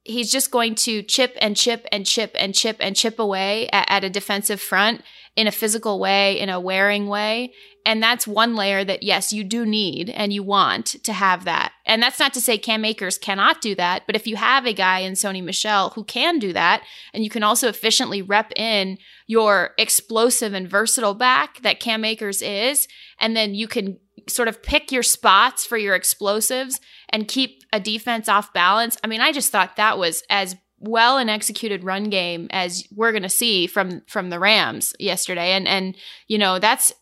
[0.05, 3.91] he's just going to chip and chip and chip and chip and chip away at,
[3.91, 5.03] at, a defensive front
[5.35, 7.53] in a physical way, in a wearing way.
[7.85, 11.73] And that's one layer that, yes, you do need and you want to have that.
[11.85, 14.73] And that's not to say Cam Akers cannot do that, but if you have a
[14.73, 18.99] guy in Sony Michel who can do that, and you can also efficiently rep in
[19.27, 22.89] your explosive and versatile back that Cam Akers is,
[23.21, 23.99] and then you can
[24.29, 28.97] sort of pick your spots for your explosives and keep a defense off balance.
[29.05, 33.13] I mean, I just thought that was as well an executed run game as we're
[33.13, 35.97] going to see from from the Rams yesterday and and
[36.29, 36.93] you know that's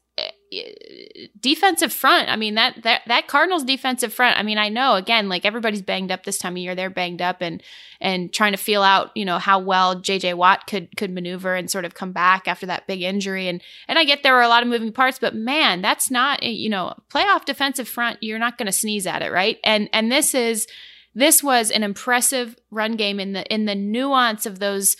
[1.40, 2.28] defensive front.
[2.28, 4.38] I mean that that that Cardinals defensive front.
[4.38, 6.74] I mean I know again like everybody's banged up this time of year.
[6.74, 7.62] They're banged up and
[8.00, 11.70] and trying to feel out you know how well JJ Watt could could maneuver and
[11.70, 13.48] sort of come back after that big injury.
[13.48, 16.40] And and I get there were a lot of moving parts, but man, that's not
[16.42, 18.22] eh, you know playoff defensive front.
[18.22, 19.58] You're not going to sneeze at it, right?
[19.64, 20.66] And and this is
[21.14, 24.96] this was an impressive run game in the in the nuance of those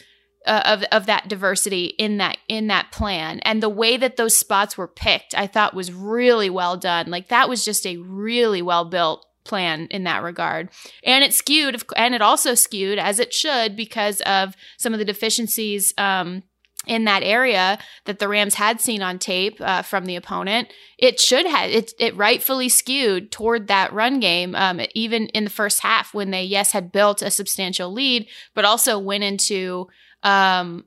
[0.47, 3.40] uh, of of that diversity in that in that plan.
[3.40, 7.11] And the way that those spots were picked i thought was really well done.
[7.11, 10.70] Like that was just a really well built plan in that regard.
[11.05, 15.05] And it skewed and it also skewed as it should because of some of the
[15.05, 16.42] deficiencies um,
[16.86, 21.20] in that area that the Rams had seen on tape uh, from the opponent, it
[21.20, 24.55] should have it, it rightfully skewed toward that run game.
[24.55, 28.64] Um, even in the first half, when they yes had built a substantial lead, but
[28.64, 29.88] also went into
[30.24, 30.84] um,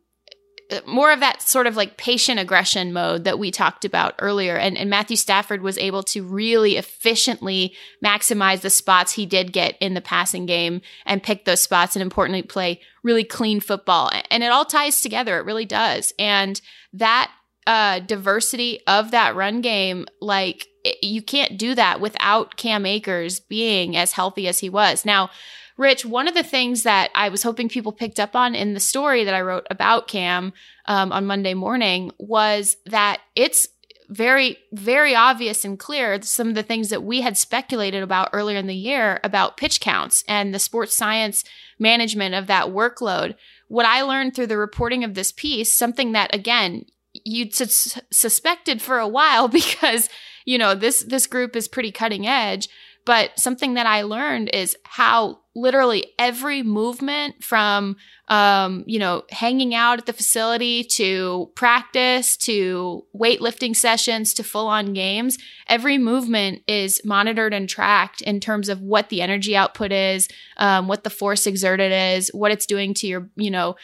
[0.85, 4.57] more of that sort of like patient aggression mode that we talked about earlier.
[4.57, 7.73] And, and Matthew Stafford was able to really efficiently
[8.03, 12.03] maximize the spots he did get in the passing game and pick those spots and
[12.03, 14.11] importantly play really clean football.
[14.29, 15.37] And it all ties together.
[15.37, 16.13] It really does.
[16.19, 16.59] And
[16.93, 17.31] that
[17.65, 23.39] uh, diversity of that run game, like it, you can't do that without Cam Akers
[23.39, 25.05] being as healthy as he was.
[25.05, 25.29] Now,
[25.77, 28.79] Rich, one of the things that I was hoping people picked up on in the
[28.79, 30.53] story that I wrote about Cam
[30.85, 33.67] um, on Monday morning was that it's
[34.09, 38.57] very, very obvious and clear some of the things that we had speculated about earlier
[38.57, 41.43] in the year about pitch counts and the sports science
[41.77, 43.35] management of that workload.
[43.67, 46.85] What I learned through the reporting of this piece, something that again,
[47.25, 50.09] you'd sus- suspected for a while because
[50.45, 52.69] you know this this group is pretty cutting edge
[53.07, 57.95] but something that I learned is how literally every movement from,
[58.27, 64.67] um, you know, hanging out at the facility to practice to weightlifting sessions to full
[64.67, 65.37] on games,
[65.67, 70.87] every movement is monitored and tracked in terms of what the energy output is, um,
[70.87, 73.75] what the force exerted is, what it's doing to your, you know,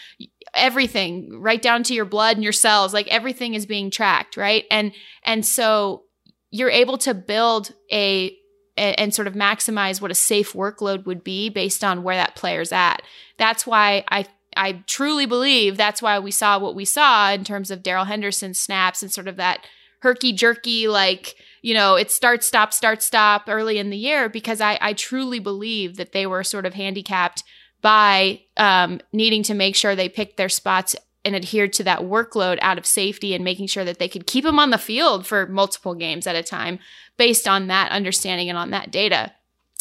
[0.53, 4.65] everything right down to your blood and your cells like everything is being tracked right?
[4.69, 4.91] And
[5.23, 6.03] and so
[6.51, 8.37] you're able to build a
[8.77, 12.35] and, and, sort of maximize what a safe workload would be based on where that
[12.35, 13.01] player's at.
[13.37, 17.71] That's why I I truly believe that's why we saw what we saw in terms
[17.71, 19.65] of Darrell Henderson snaps and sort of that
[20.01, 24.59] herky jerky like you know it start stop start stop early in the year because
[24.59, 27.43] I I truly believe that they were sort of handicapped
[27.81, 30.95] by um, needing to make sure they picked their spots
[31.25, 34.45] and adhered to that workload out of safety and making sure that they could keep
[34.45, 36.79] him on the field for multiple games at a time
[37.17, 39.31] based on that understanding and on that data.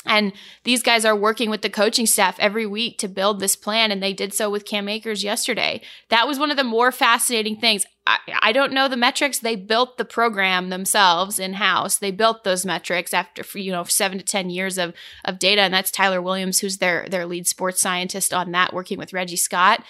[0.05, 0.33] And
[0.65, 4.03] these guys are working with the coaching staff every week to build this plan, and
[4.03, 5.81] they did so with Cam Akers yesterday.
[6.09, 7.87] That was one of the more fascinating things.
[8.05, 9.39] I, I don't know the metrics.
[9.39, 11.99] They built the program themselves in house.
[11.99, 14.93] They built those metrics after you know seven to ten years of
[15.25, 18.99] of data, and that's Tyler Williams, who's their their lead sports scientist on that, working
[18.99, 19.85] with Reggie Scott.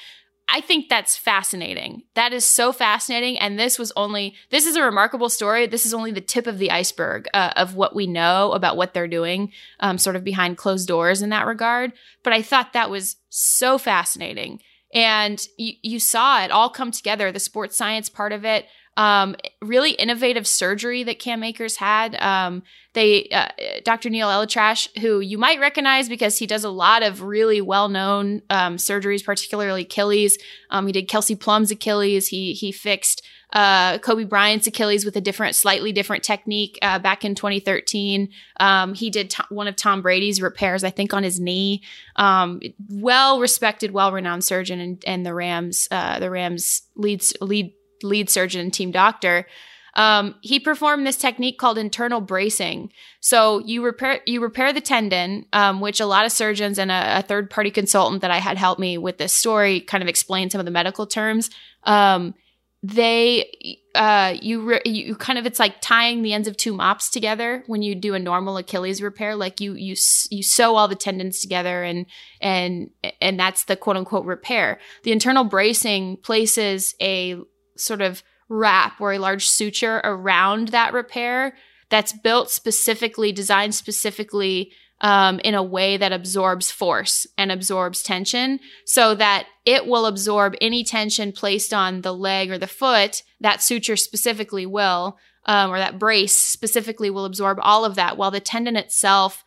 [0.49, 2.03] I think that's fascinating.
[2.15, 3.39] That is so fascinating.
[3.39, 5.67] And this was only, this is a remarkable story.
[5.67, 8.93] This is only the tip of the iceberg uh, of what we know about what
[8.93, 11.93] they're doing, um, sort of behind closed doors in that regard.
[12.23, 14.61] But I thought that was so fascinating.
[14.93, 18.67] And you, you saw it all come together the sports science part of it,
[18.97, 22.15] um, really innovative surgery that Cam Akers had.
[22.17, 22.63] Um,
[22.95, 23.49] they, uh,
[23.85, 24.11] Dr.
[24.11, 28.77] Neil ElAttrache, who you might recognize because he does a lot of really well-known um,
[28.77, 30.37] surgeries, particularly Achilles.
[30.71, 32.29] Um, he did Kelsey Plum's Achilles.
[32.29, 33.23] He he fixed
[33.53, 38.31] uh, Kobe Bryant's Achilles with a different, slightly different technique uh, back in 2013.
[38.61, 41.83] Um, he did one of Tom Brady's repairs, I think, on his knee.
[42.17, 47.75] Um, well respected, well renowned surgeon, and, and the Rams, uh, the Rams lead lead
[48.03, 49.47] lead surgeon and team doctor.
[49.95, 52.93] Um, he performed this technique called internal bracing.
[53.21, 57.19] So you repair you repair the tendon, um, which a lot of surgeons and a,
[57.19, 60.49] a, third party consultant that I had help me with this story kind of explain
[60.49, 61.51] some of the medical terms.
[61.85, 62.35] Um,
[62.83, 67.11] they uh, you re- you kind of it's like tying the ends of two mops
[67.11, 69.37] together when you do a normal Achilles repair.
[69.37, 69.95] Like you you
[70.31, 72.07] you sew all the tendons together and
[72.41, 72.91] and
[73.21, 74.81] and that's the quote unquote repair.
[75.05, 77.39] The internal bracing places a
[77.83, 81.57] sort of wrap or a large suture around that repair
[81.91, 88.61] that's built specifically, designed specifically um, in a way that absorbs force and absorbs tension
[88.87, 93.23] so that it will absorb any tension placed on the leg or the foot.
[93.41, 98.31] That suture specifically will, um, or that brace specifically will absorb all of that, while
[98.31, 99.45] the tendon itself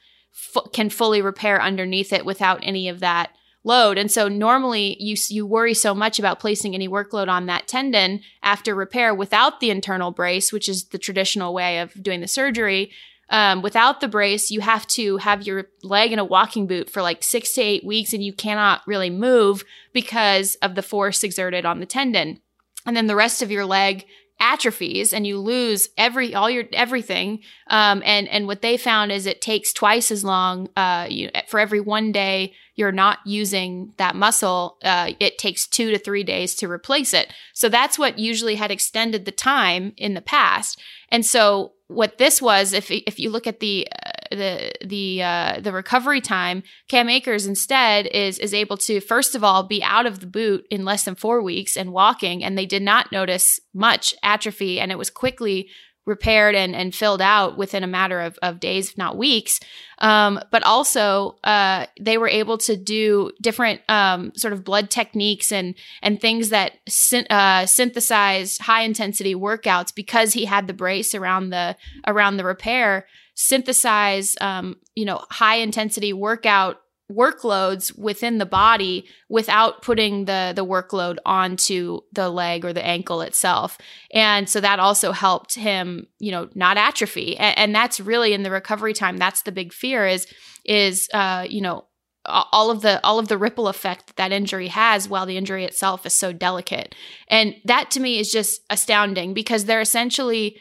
[0.55, 3.31] f- can fully repair underneath it without any of that
[3.65, 3.97] load.
[3.97, 8.21] And so normally you you worry so much about placing any workload on that tendon
[8.43, 12.91] after repair without the internal brace, which is the traditional way of doing the surgery.
[13.29, 17.01] Um, without the brace, you have to have your leg in a walking boot for
[17.01, 19.63] like six to eight weeks, and you cannot really move
[19.93, 22.39] because of the force exerted on the tendon.
[22.85, 24.05] And then the rest of your leg
[24.39, 27.39] atrophies and you lose every all your everything
[27.69, 31.59] um, and and what they found is it takes twice as long uh, you, for
[31.59, 36.55] every one day you're not using that muscle uh, it takes two to three days
[36.55, 37.33] to replace it.
[37.53, 40.81] So that's what usually had extended the time in the past.
[41.09, 45.59] And so what this was if if you look at the uh, the the uh,
[45.61, 50.07] the recovery time, Cam Akers instead is is able to first of all be out
[50.07, 53.59] of the boot in less than four weeks and walking, and they did not notice
[53.73, 55.69] much atrophy, and it was quickly
[56.05, 59.59] repaired and, and filled out within a matter of, of days, if not weeks.
[59.99, 65.51] Um, but also, uh, they were able to do different um, sort of blood techniques
[65.51, 71.15] and and things that syn- uh, synthesize high intensity workouts because he had the brace
[71.15, 71.75] around the
[72.05, 76.81] around the repair synthesize, um, you know, high intensity workout
[77.11, 83.21] workloads within the body without putting the the workload onto the leg or the ankle
[83.21, 83.77] itself.
[84.11, 87.37] And so that also helped him you know not atrophy.
[87.37, 90.27] And, and that's really in the recovery time that's the big fear is
[90.65, 91.85] is uh you know
[92.25, 95.63] all of the all of the ripple effect that, that injury has while the injury
[95.63, 96.95] itself is so delicate.
[97.27, 100.57] And that to me is just astounding because they're essentially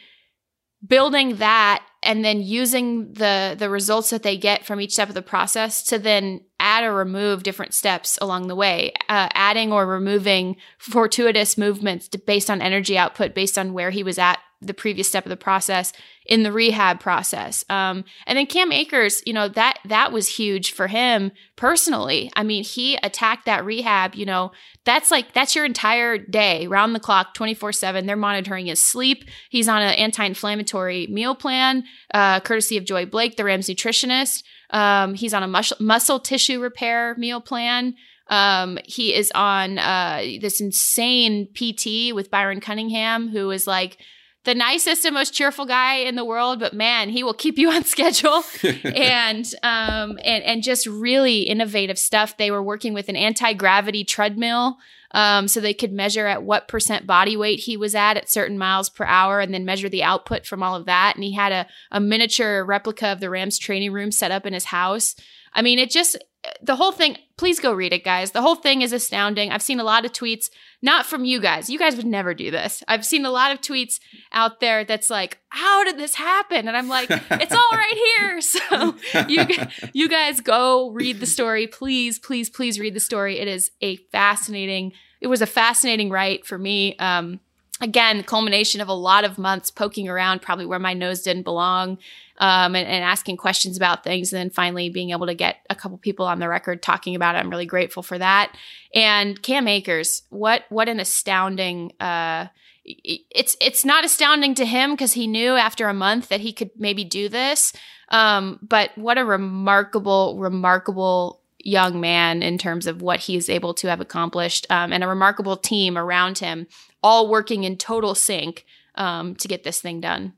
[0.87, 5.15] building that and then using the the results that they get from each step of
[5.15, 9.87] the process to then add or remove different steps along the way uh, adding or
[9.87, 15.09] removing fortuitous movements based on energy output based on where he was at the previous
[15.09, 15.93] step of the process
[16.27, 17.65] in the rehab process.
[17.69, 22.31] Um, and then Cam Akers, you know, that that was huge for him personally.
[22.35, 24.53] I mean, he attacked that rehab, you know,
[24.85, 28.07] that's like that's your entire day, round the clock, 24/7.
[28.07, 29.25] They're monitoring his sleep.
[29.51, 34.43] He's on an anti-inflammatory meal plan, uh, courtesy of Joy Blake, the Rams nutritionist.
[34.71, 37.95] Um, he's on a muscle, muscle tissue repair meal plan.
[38.29, 43.99] Um, he is on uh, this insane PT with Byron Cunningham, who is like
[44.45, 47.71] the nicest and most cheerful guy in the world, but man, he will keep you
[47.71, 48.43] on schedule
[48.85, 52.37] and um and and just really innovative stuff.
[52.37, 54.77] They were working with an anti-gravity treadmill.
[55.11, 58.59] Um, so they could measure at what percent body weight he was at at certain
[58.59, 61.15] miles per hour and then measure the output from all of that.
[61.15, 64.53] And he had a, a miniature replica of the Rams training room set up in
[64.53, 65.15] his house.
[65.53, 66.19] I mean, it just
[66.63, 68.31] the whole thing, please go read it, guys.
[68.31, 69.51] The whole thing is astounding.
[69.51, 70.51] I've seen a lot of tweets,
[70.83, 71.69] not from you guys.
[71.69, 72.83] You guys would never do this.
[72.89, 74.01] I've seen a lot of tweets
[74.33, 76.69] out there that's like, how did this happen?
[76.69, 78.41] And I'm like, it's all right here.
[78.55, 78.95] So
[79.29, 79.47] you,
[79.93, 81.67] you guys go read the story.
[81.67, 83.39] Please, please, please read the story.
[83.39, 86.97] It is a fascinating, it was a fascinating write for me.
[86.99, 87.41] Um,
[87.81, 91.99] again, culmination of a lot of months poking around, probably where my nose didn't belong
[92.39, 95.75] um, and, and, asking questions about things, and then finally being able to get a
[95.75, 97.39] couple people on the record talking about it.
[97.39, 98.57] I'm really grateful for that.
[98.95, 101.93] And Cam Akers, what what an astounding.
[102.01, 102.49] Uh,
[102.85, 106.71] it's it's not astounding to him because he knew after a month that he could
[106.77, 107.73] maybe do this.
[108.11, 113.73] Um, but what a remarkable, remarkable young man in terms of what he is able
[113.75, 116.67] to have accomplished, um, and a remarkable team around him,
[117.03, 118.67] all working in total sync
[118.97, 120.35] um, to get this thing done.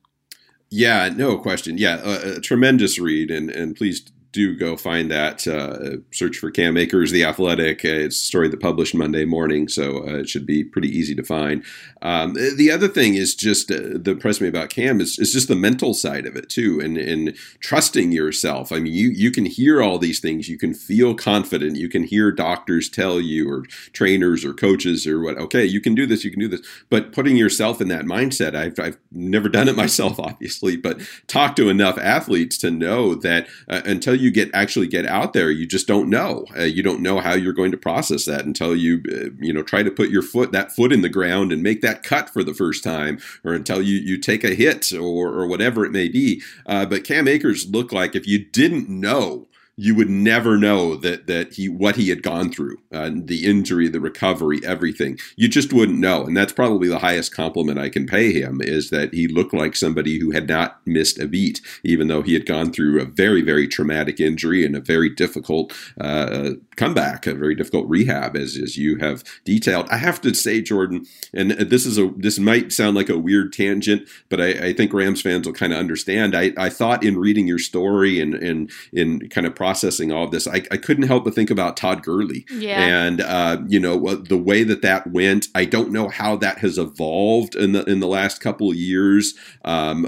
[0.71, 1.79] Yeah, no question.
[1.79, 5.49] Yeah, a, a tremendous read, and and please do go find that.
[5.49, 7.87] Uh, search for Cam Akers, The Athletic.
[7.87, 11.15] Uh, it's a story that published Monday morning, so uh, it should be pretty easy
[11.15, 11.65] to find.
[12.03, 15.49] Um, the other thing is just uh, that impressed me about Cam is, is just
[15.49, 18.73] the mental side of it too, and and trusting yourself.
[18.73, 22.05] I mean, you you can hear all these things, you can feel confident, you can
[22.05, 23.63] hear doctors tell you, or
[23.95, 25.39] trainers, or coaches, or what.
[25.39, 26.61] Okay, you can do this, you can do this,
[26.91, 28.55] but putting yourself in that mindset.
[28.55, 33.49] I've I've never done it myself, obviously, but talk to enough athletes to know that
[33.67, 36.45] uh, until you you get actually get out there, you just don't know.
[36.57, 39.63] Uh, you don't know how you're going to process that until you uh, you know
[39.63, 42.43] try to put your foot that foot in the ground and make that cut for
[42.43, 46.09] the first time, or until you you take a hit or or whatever it may
[46.09, 46.43] be.
[46.67, 49.47] Uh, but Cam Akers looked like if you didn't know
[49.79, 53.89] you would never know that that he what he had gone through, uh, the injury,
[53.89, 55.19] the recovery, everything.
[55.37, 58.89] You just wouldn't know, and that's probably the highest compliment I can pay him is
[58.89, 62.47] that he looked like somebody who had not missed a beat, even though he had
[62.47, 67.55] gone through a very very traumatic injury and a very difficult uh, comeback, a very
[67.55, 69.87] difficult rehab, as as you have detailed.
[69.91, 73.53] I have to say, Jourdan, and this is a this might sound like a weird
[73.53, 76.35] tangent, but I, I think Rams fans will kind of understand.
[76.35, 80.31] I, I thought in reading your story and and in kind of processing all of
[80.31, 82.47] this, I, I couldn't help but think about Todd Gurley.
[82.53, 82.79] Yeah.
[82.79, 85.49] And uh, you know the way that that went.
[85.57, 89.35] I don't know how that has evolved in the in the last couple of years
[89.65, 90.05] um,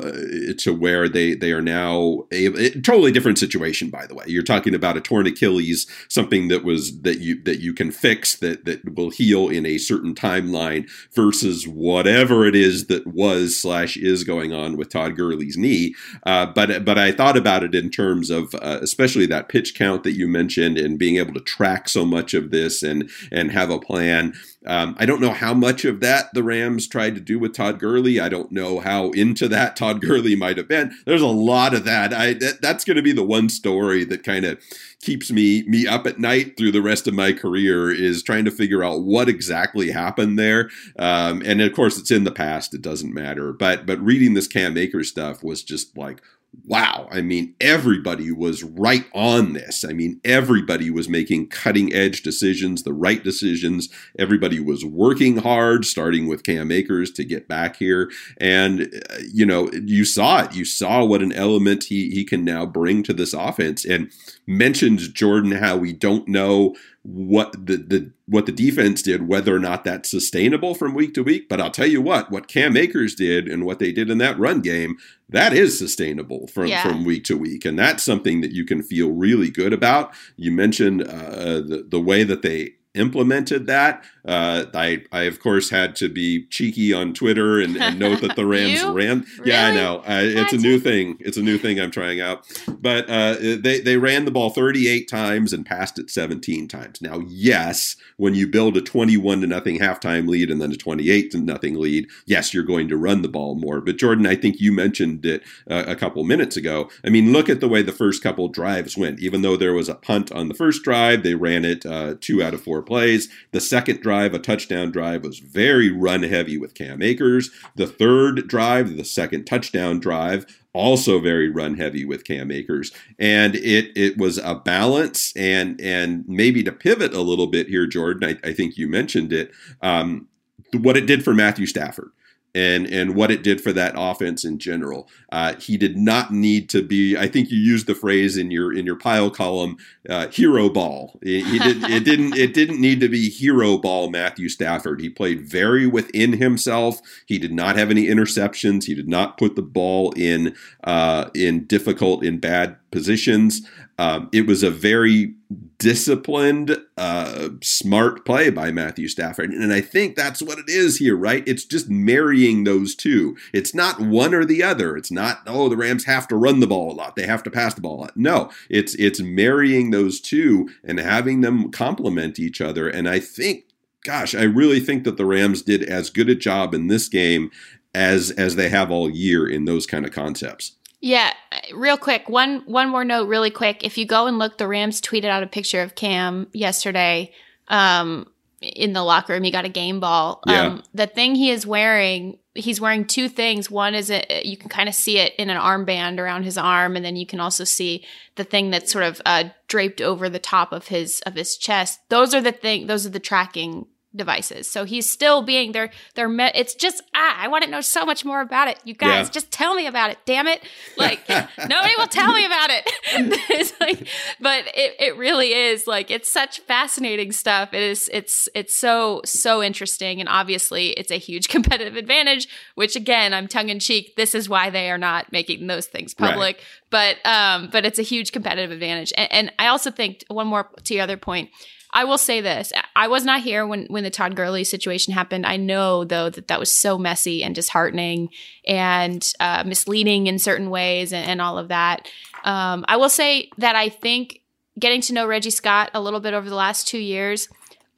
[0.58, 3.90] to where they they are now a, a, totally different situation.
[3.90, 7.58] By the way, you're talking about a torn Achilles, something that was that you that
[7.58, 12.86] you can fix that that will heal in a certain timeline versus whatever it is
[12.86, 15.96] that was slash is going on with Todd Gurley's knee.
[16.24, 20.04] Uh, but but I thought about it in terms of uh, especially that pitch count
[20.04, 23.70] that you mentioned and being able to track so much of this and and have
[23.70, 24.34] a plan.
[24.66, 27.78] Um, I don't know how much of that the Rams tried to do with Todd
[27.78, 28.20] Gurley.
[28.20, 30.94] I don't know how into that Todd Gurley might have been.
[31.06, 32.12] There's a lot of that.
[32.12, 34.60] I that, that's going to be the one story that kind of
[35.00, 38.50] keeps me me up at night through the rest of my career is trying to
[38.50, 40.70] figure out what exactly happened there.
[40.98, 43.52] Um, and of course, it's in the past; it doesn't matter.
[43.52, 46.20] But but reading this Cam Akers stuff was just like,
[46.64, 49.84] wow, I mean, everybody was right on this.
[49.84, 53.88] I mean, everybody was making cutting edge decisions, the right decisions.
[54.18, 58.10] Everybody was working hard, starting with Cam Akers to get back here.
[58.38, 60.54] And, uh, you know, you saw it.
[60.54, 63.84] You saw what an element he, he can now bring to this offense.
[63.84, 64.10] And
[64.46, 66.74] mentions Jourdan how we don't know
[67.10, 71.22] what the, the what the defense did, whether or not that's sustainable from week to
[71.22, 71.48] week.
[71.48, 74.38] But I'll tell you what, what Cam Akers did and what they did in that
[74.38, 74.98] run game,
[75.30, 76.82] that is sustainable from, yeah.
[76.82, 77.64] from week to week.
[77.64, 80.12] And that's something that you can feel really good about.
[80.36, 84.04] You mentioned uh, the, the way that they implemented that.
[84.24, 88.36] Uh, I, I of course had to be cheeky on Twitter and, and note that
[88.36, 89.24] the Rams ran.
[89.38, 89.50] Really?
[89.50, 89.98] Yeah, I know.
[90.00, 91.16] Uh, it's a new thing.
[91.20, 92.44] It's a new thing I'm trying out.
[92.68, 97.00] But uh, they they ran the ball 38 times and passed it 17 times.
[97.00, 101.30] Now, yes, when you build a 21 to nothing halftime lead and then a 28
[101.30, 103.80] to nothing lead, yes, you're going to run the ball more.
[103.80, 106.90] But Jourdan, I think you mentioned it uh, a couple minutes ago.
[107.04, 109.20] I mean, look at the way the first couple drives went.
[109.20, 112.42] Even though there was a punt on the first drive, they ran it uh, two
[112.42, 113.28] out of four plays.
[113.52, 117.50] The second drive, a touchdown drive, was very run heavy with Cam Akers.
[117.76, 122.90] The third drive, the second touchdown drive, also very run heavy with Cam Akers.
[123.18, 127.86] And it it was a balance and and maybe to pivot a little bit here,
[127.86, 128.24] Jourdan.
[128.24, 129.52] I, I think you mentioned it.
[129.82, 130.26] Um,
[130.72, 132.10] what it did for Matthew Stafford
[132.54, 135.08] and and what it did for that offense in general.
[135.30, 137.16] Uh, he did not need to be.
[137.16, 139.76] I think you used the phrase in your in your pile column,
[140.08, 141.18] uh, hero ball.
[141.22, 144.10] It, he did, it didn't it didn't need to be hero ball.
[144.10, 145.00] Matthew Stafford.
[145.00, 147.00] He played very within himself.
[147.26, 148.84] He did not have any interceptions.
[148.84, 153.62] He did not put the ball in uh, in difficult in bad positions.
[153.98, 155.34] Um, it was a very
[155.78, 159.50] disciplined, uh, smart play by Matthew Stafford.
[159.50, 161.42] And I think that's what it is here, right?
[161.46, 163.36] It's just marrying those two.
[163.52, 164.96] It's not one or the other.
[164.96, 167.16] It's not, oh, the Rams have to run the ball a lot.
[167.16, 168.16] They have to pass the ball a lot.
[168.16, 172.88] No, it's it's marrying those two and having them complement each other.
[172.88, 173.64] And I think
[174.04, 177.50] gosh, I really think that the Rams did as good a job in this game
[177.94, 180.76] as as they have all year in those kind of concepts.
[181.00, 181.32] Yeah,
[181.72, 183.84] real quick, one one more note, really quick.
[183.84, 187.32] If you go and look, the Rams tweeted out a picture of Cam yesterday
[187.68, 188.26] um,
[188.60, 189.44] in the locker room.
[189.44, 190.42] He got a game ball.
[190.46, 190.62] Yeah.
[190.62, 193.70] Um, the thing he is wearing, he's wearing two things.
[193.70, 196.96] One is a, you can kind of see it in an armband around his arm,
[196.96, 200.40] and then you can also see the thing that's sort of uh, draped over the
[200.40, 202.00] top of his of his chest.
[202.08, 202.88] Those are the thing.
[202.88, 203.86] Those are the tracking
[204.18, 204.70] devices.
[204.70, 205.90] So he's still being there.
[206.14, 206.54] They're met.
[206.56, 208.78] It's just ah, I want to know so much more about it.
[208.84, 209.30] You guys, Yeah.
[209.32, 210.18] just tell me about it.
[210.26, 210.62] Damn it!
[210.98, 212.82] Like nobody will tell me about it.
[213.50, 214.06] it's like,
[214.40, 217.72] but it it really is like it's such fascinating stuff.
[217.72, 218.10] It is.
[218.12, 222.48] It's it's so so interesting, and obviously it's a huge competitive advantage.
[222.74, 224.16] Which again, I'm tongue in cheek.
[224.16, 226.30] This is why they are not making those things Right.
[226.30, 226.60] public.
[226.90, 229.12] But um, but it's a huge competitive advantage.
[229.16, 231.50] And, and I also think one more to your other point.
[231.98, 235.44] I will say this: I was not here when when the Todd Gurley situation happened.
[235.44, 238.28] I know though that that was so messy and disheartening
[238.64, 242.08] and uh, misleading in certain ways and, and all of that.
[242.44, 244.42] Um, I will say that I think
[244.78, 247.48] getting to know Reggie Scott a little bit over the last two years,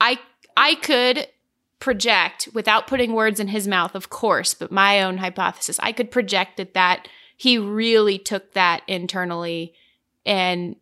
[0.00, 0.18] I
[0.56, 1.28] I could
[1.78, 5.78] project without putting words in his mouth, of course, but my own hypothesis.
[5.82, 9.74] I could project that that he really took that internally
[10.24, 10.76] and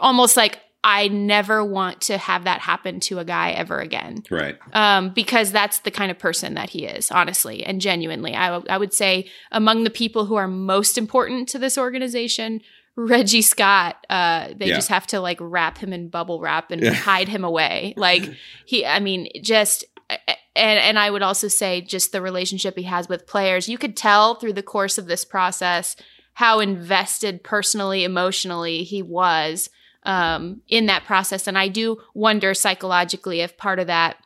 [0.00, 4.22] almost like I never want to have that happen to a guy ever again.
[4.30, 4.56] Right.
[4.72, 8.34] Um, because that's the kind of person that he is, honestly and genuinely.
[8.34, 12.62] I, w- I would say among the people who are most important to this organization,
[12.96, 14.74] Reggie Scott, uh, they Yeah.
[14.76, 16.92] just have to like wrap him in bubble wrap and Yeah.
[16.94, 17.92] hide him away.
[17.98, 18.30] Like
[18.64, 23.08] he, I mean, just and and I would also say just the relationship he has
[23.08, 23.68] with players.
[23.68, 25.94] You could tell through the course of this process
[26.34, 29.68] how invested personally, emotionally he was
[30.04, 34.16] um, in that process, and I do wonder psychologically if part of that.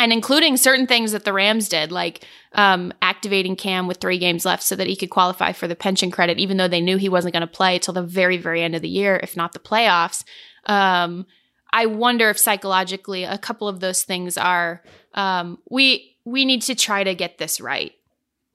[0.00, 4.44] And including certain things that the Rams did, like um, activating Cam with three games
[4.44, 7.08] left so that he could qualify for the pension credit, even though they knew he
[7.08, 9.58] wasn't going to play till the very, very end of the year, if not the
[9.58, 10.22] playoffs.
[10.66, 11.26] Um,
[11.72, 14.82] I wonder if psychologically a couple of those things are
[15.14, 17.92] um, we we need to try to get this right.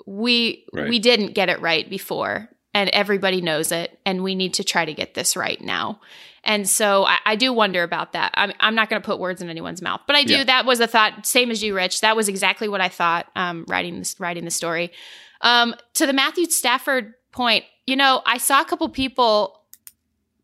[0.05, 0.89] We Right.
[0.89, 4.85] we didn't get it right before, and everybody knows it, and we need to try
[4.85, 5.99] to get this right now.
[6.43, 8.31] And so I, I do wonder about that.
[8.35, 10.37] I'm, I'm not going to put words in anyone's mouth, but I do.
[10.37, 10.43] Yeah.
[10.43, 12.01] That was a thought, same as you, Rich.
[12.01, 14.91] That was exactly what I thought um, writing this writing the story.
[15.41, 19.63] Um, to the Matthew Stafford point, you know, I saw a couple people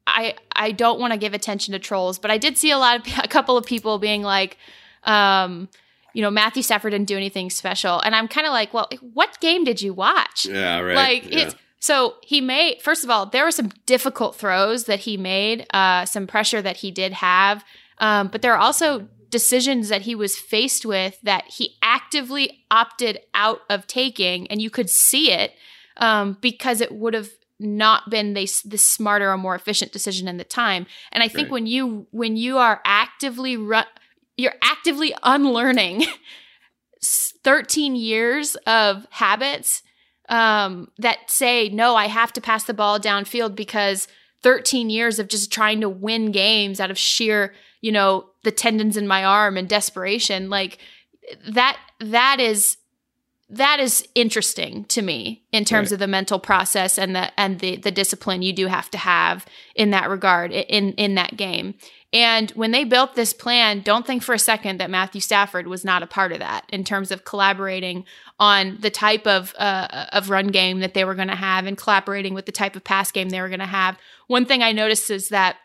[0.09, 2.99] I I don't want to give attention to trolls, but I did see a lot
[2.99, 4.57] of a couple of people being like,
[5.03, 5.69] um,
[6.13, 9.39] you know, Matthew Stafford didn't do anything special, and I'm kind of like, well, what
[9.39, 10.45] game did you watch?
[10.45, 10.95] Yeah, right.
[10.95, 11.39] Like yeah.
[11.39, 15.65] it's so he made first of all, there were some difficult throws that he made,
[15.73, 17.63] uh, some pressure that he did have,
[17.99, 23.19] um, but there are also decisions that he was faced with that he actively opted
[23.34, 25.53] out of taking, and you could see it
[25.97, 30.38] um, because it would have not been the, the smarter or more efficient decision in
[30.38, 30.86] the time.
[31.11, 31.51] And I think Right.
[31.51, 33.82] when you when you are actively ru-
[34.38, 36.05] you're actively unlearning
[37.01, 39.84] 13 years of habits
[40.30, 44.07] um, that say no, I have to pass the ball downfield because
[44.43, 48.95] 13 years of just trying to win games out of sheer, you know, the tendons
[48.95, 50.49] in my arm and desperation.
[50.49, 50.77] Like
[51.47, 52.77] that that is
[53.51, 55.93] that is interesting to me in terms Right.
[55.93, 59.45] of the mental process and the and the the discipline you do have to have
[59.75, 61.73] in that regard in in that game.
[62.11, 65.85] And when they built this plan, don't think for a second that Matthew Stafford was
[65.85, 68.03] not a part of that in terms of collaborating
[68.39, 71.77] on the type of uh, of run game that they were going to have and
[71.77, 73.97] collaborating with the type of pass game they were going to have.
[74.27, 75.57] One thing I noticed is that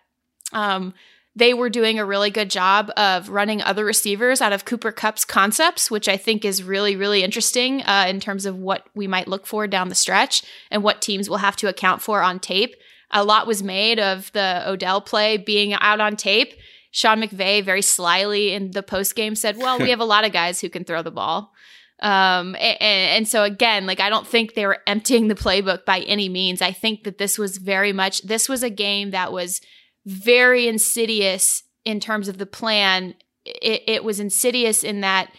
[0.53, 0.93] um,
[1.37, 5.25] they were doing a really good job of running other receivers out of Cooper Kupp's
[5.25, 9.27] concepts, which I think is really, really interesting uh, in terms of what we might
[9.27, 12.77] look for down the stretch and what teams will have to account for on tape.
[13.11, 16.55] A lot was made of the Odell play being out on tape.
[16.93, 20.33] Sean McVay very slyly in the post game said, "Well, we have a lot of
[20.33, 21.53] guys who can throw the ball."
[22.01, 26.01] Um, and, and so again, like I don't think they were emptying the playbook by
[26.01, 26.63] any means.
[26.63, 29.61] I think that this was very much this was a game that was
[30.07, 33.15] very insidious in terms of the plan.
[33.45, 35.31] It, it was insidious in that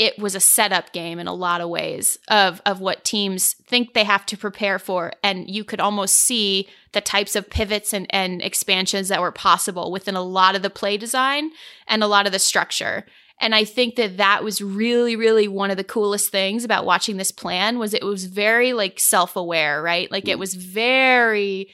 [0.00, 3.92] it was a setup game in a lot of ways of of what teams think
[3.92, 5.12] they have to prepare for.
[5.22, 9.92] And you could almost see the types of pivots and, and expansions that were possible
[9.92, 11.50] within a lot of the play design
[11.86, 13.04] and a lot of the structure.
[13.42, 17.18] And i think that that was really really one of the coolest things about watching
[17.18, 20.10] this plan was it was very like self-aware right?
[20.10, 21.68] Like it was very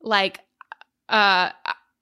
[0.00, 0.38] like
[1.08, 1.50] uh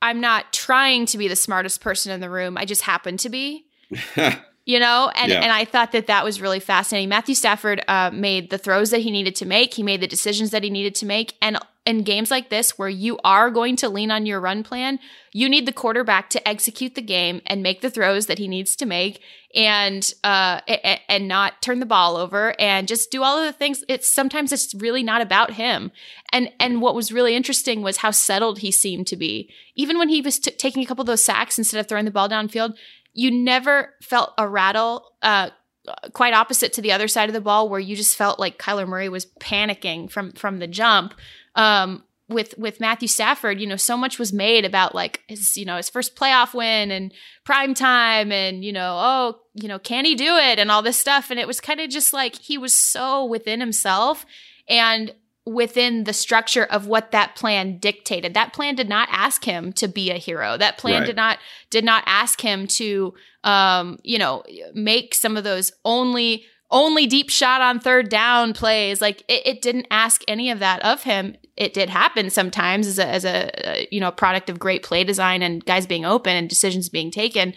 [0.02, 2.58] i'm not trying to be the smartest person in the room.
[2.58, 3.64] I just happen to be
[4.64, 5.10] you know?
[5.14, 5.40] And Yeah.
[5.40, 7.08] and i thought that that was really fascinating.
[7.08, 9.74] Matthew stafford uh, made the throws that he needed to make.
[9.74, 11.34] He made the decisions that he needed to make.
[11.42, 14.98] And in games like this where you are going to lean on your run plan
[15.32, 18.76] you need the quarterback to execute the game and make the throws that he needs
[18.76, 19.20] to make
[19.54, 20.60] and uh
[21.08, 23.84] and not turn the ball over and just do all of the things.
[23.88, 25.90] It's sometimes it's really not about him.
[26.32, 29.50] And and what was really interesting was how settled he seemed to be.
[29.74, 32.10] Even when he was t- taking a couple of those sacks instead of throwing the
[32.10, 32.74] ball downfield
[33.14, 35.50] you never felt a rattle uh
[36.12, 38.86] quite opposite to the other side of the ball where you just felt like Kyler
[38.86, 41.14] Murray was panicking from from the jump
[41.54, 45.64] um with with Matthew Stafford you know so much was made about like his you
[45.64, 47.12] know his first playoff win and
[47.44, 50.98] prime time and you know oh you know can he do it and all this
[50.98, 51.30] stuff.
[51.30, 54.24] And it was kind of just like he was so within himself
[54.68, 58.32] and within the structure of what that plan dictated.
[58.32, 60.56] That plan did not ask him to be a hero.
[60.56, 61.06] That plan Right.
[61.06, 61.38] did not
[61.68, 63.12] did not ask him to
[63.44, 69.00] um you know make some of those only only deep shot on third down plays.
[69.00, 71.36] Like it, it didn't ask any of that of him.
[71.56, 75.04] It did happen sometimes as a as a uh, you know product of great play
[75.04, 77.54] design and guys being open and decisions being taken.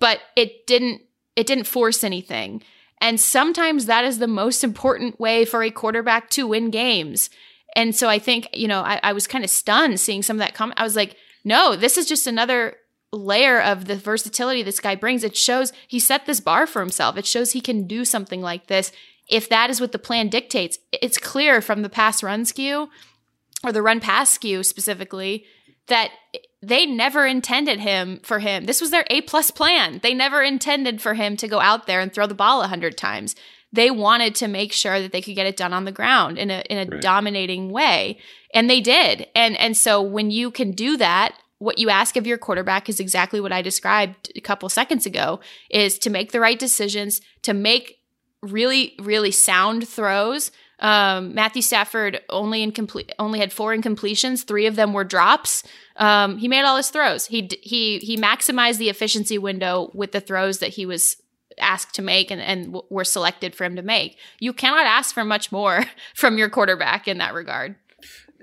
[0.00, 1.02] But it didn't
[1.36, 2.62] it didn't force anything.
[3.00, 7.30] And sometimes that is the most important way for a quarterback to win games.
[7.76, 10.40] And so i think you know i, I was kind of stunned seeing some of
[10.40, 10.80] that comment.
[10.80, 12.76] I was like no this is just another
[13.12, 17.16] layer of the versatility this guy brings it shows he set this bar for himself
[17.16, 18.92] it shows he can do something like this
[19.28, 22.88] if that is what the plan dictates it's clear from the pass run skew
[23.64, 25.44] or the run pass skew specifically
[25.88, 26.10] that
[26.62, 28.64] they never intended him for him.
[28.64, 30.00] This was their A plus plan.
[30.02, 32.96] They never intended for him to go out there and throw the ball a hundred
[32.96, 33.36] times.
[33.72, 36.50] They wanted to make sure that they could get it done on the ground in
[36.50, 37.00] a in a Right.
[37.00, 38.18] dominating way,
[38.54, 39.28] and they did.
[39.34, 43.00] And and so when you can do that, what you ask of your quarterback is
[43.00, 45.40] exactly what I described a couple seconds ago:
[45.70, 48.00] is to make the right decisions, to make
[48.42, 50.50] really really sound throws.
[50.78, 54.44] Um, Matthew Stafford only incomplete only had four incompletions.
[54.44, 55.62] Three of them were drops.
[55.96, 57.26] Um, he made all his throws.
[57.26, 61.16] He he he maximized the efficiency window with the throws that he was
[61.58, 64.18] asked to make and, and were selected for him to make.
[64.38, 65.84] You cannot ask for much more
[66.14, 67.76] from your quarterback in that regard.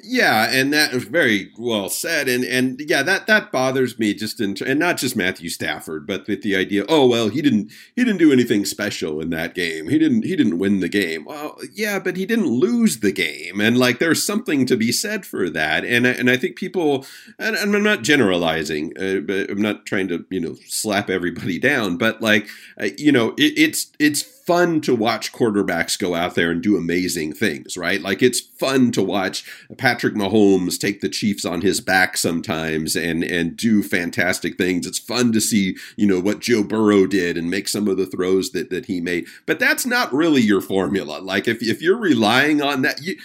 [0.02, 4.42] Yeah, and that was very well said, and and yeah, that that bothers me just
[4.42, 8.04] in and not just Matthew Stafford, but with the idea, oh well, he didn't he
[8.04, 9.88] didn't do anything special in that game.
[9.88, 11.26] He didn't he didn't win the game.
[11.26, 15.26] Well, yeah, but he didn't lose the game, and like there's something to be said
[15.26, 15.86] for that.
[15.86, 17.06] And and I think people,
[17.40, 21.60] and, and I'm not generalizing, uh, but I'm not trying to you know slap everybody
[21.60, 22.48] down, but like
[22.82, 26.76] uh, you know it, it's it's fun to watch quarterbacks go out there and do
[26.76, 28.02] amazing things, right?
[28.02, 29.46] Like it's fun to watch
[29.84, 34.88] Patrick Mahomes take the Chiefs on his back sometimes and and do fantastic things.
[34.88, 38.06] It's fun to see, you know, what Joe Burrow did and make some of the
[38.06, 39.28] throws that that he made.
[39.46, 41.20] But that's not really your formula.
[41.20, 43.18] Like if if you're relying on that, you,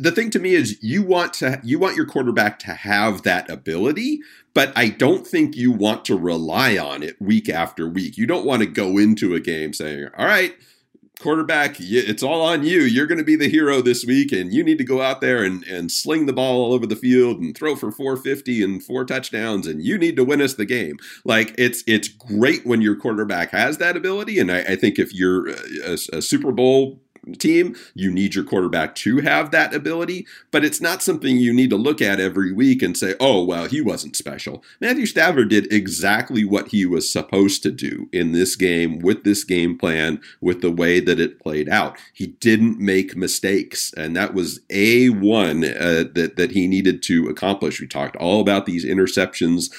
[0.00, 3.50] the thing to me is you want to you want your quarterback to have that
[3.50, 4.20] ability,
[4.54, 8.16] but I don't think you want to rely on it week after week.
[8.16, 10.54] You don't want to go into a game saying, "All right,
[11.20, 12.80] quarterback, it's all on you.
[12.80, 15.44] You're going to be the hero this week, and you need to go out there
[15.44, 19.04] and, and sling the ball all over the field and throw for 450 and four
[19.04, 20.96] touchdowns, and you need to win us the game.
[21.24, 25.14] Like it's it's great when your quarterback has that ability, and I, I think if
[25.14, 27.00] you're a, a Super Bowl
[27.38, 31.70] team, you need your quarterback to have that ability, but it's not something you need
[31.70, 34.62] to look at every week and say, oh, well, he wasn't special.
[34.80, 39.44] Matthew Stafford did exactly what he was supposed to do in this game with this
[39.44, 41.98] game plan, with the way that it played out.
[42.12, 47.80] He didn't make mistakes, and that was A1 uh, that, that he needed to accomplish.
[47.80, 49.70] We talked all about these interceptions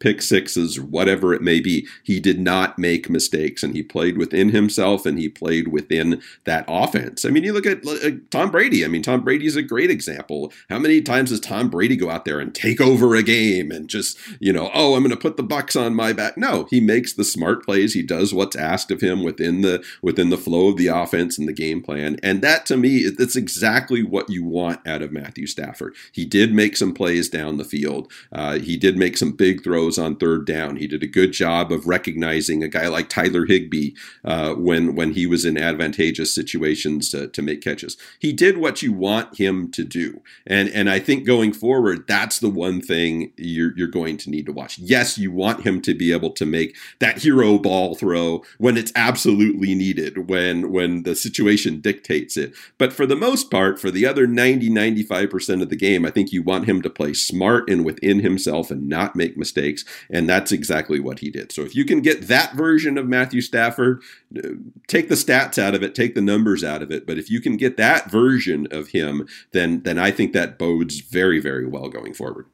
[0.00, 1.86] pick sixes, whatever it may be.
[2.02, 6.64] He did not make mistakes and he played within himself and he played within that
[6.68, 7.24] offense.
[7.24, 8.84] I mean, you look at uh, Tom Brady.
[8.84, 10.52] I mean, Tom Brady is a great example.
[10.68, 13.88] How many times does Tom Brady go out there and take over a game and
[13.88, 16.36] just, you know, oh, I'm going to put the bucks on my back?
[16.36, 17.94] No, he makes the smart plays.
[17.94, 21.48] He does what's asked of him within the within the flow of the offense and
[21.48, 22.18] the game plan.
[22.22, 25.94] And that to me, that's exactly what you want out of Matthew Stafford.
[26.12, 28.10] He did make some plays down the field.
[28.32, 30.76] Uh, he did make some big throws on third down.
[30.76, 33.92] He did a good job of recognizing a guy like Tyler Higbee
[34.24, 37.96] uh, when when he was in advantageous situations to, to make catches.
[38.18, 42.40] He did what you want him to do, and and I think going forward, that's
[42.40, 44.78] the one thing you're you're going to need to watch.
[44.78, 48.92] Yes, you want him to be able to make that hero ball throw when it's
[48.96, 52.52] absolutely needed, when when the situation dictates it.
[52.78, 56.32] But for the most part, for the other 90 95% of the game, I think
[56.32, 59.77] you want him to play smart and within himself and not make mistakes,
[60.10, 61.52] and that's exactly what he did.
[61.52, 64.02] So if you can get that version of Matthew Stafford,
[64.36, 64.50] uh,
[64.86, 67.40] take the stats out of it, take the numbers out of it, but if you
[67.40, 71.88] can get that version of him, then then I think that bodes very very well
[71.88, 72.46] going forward.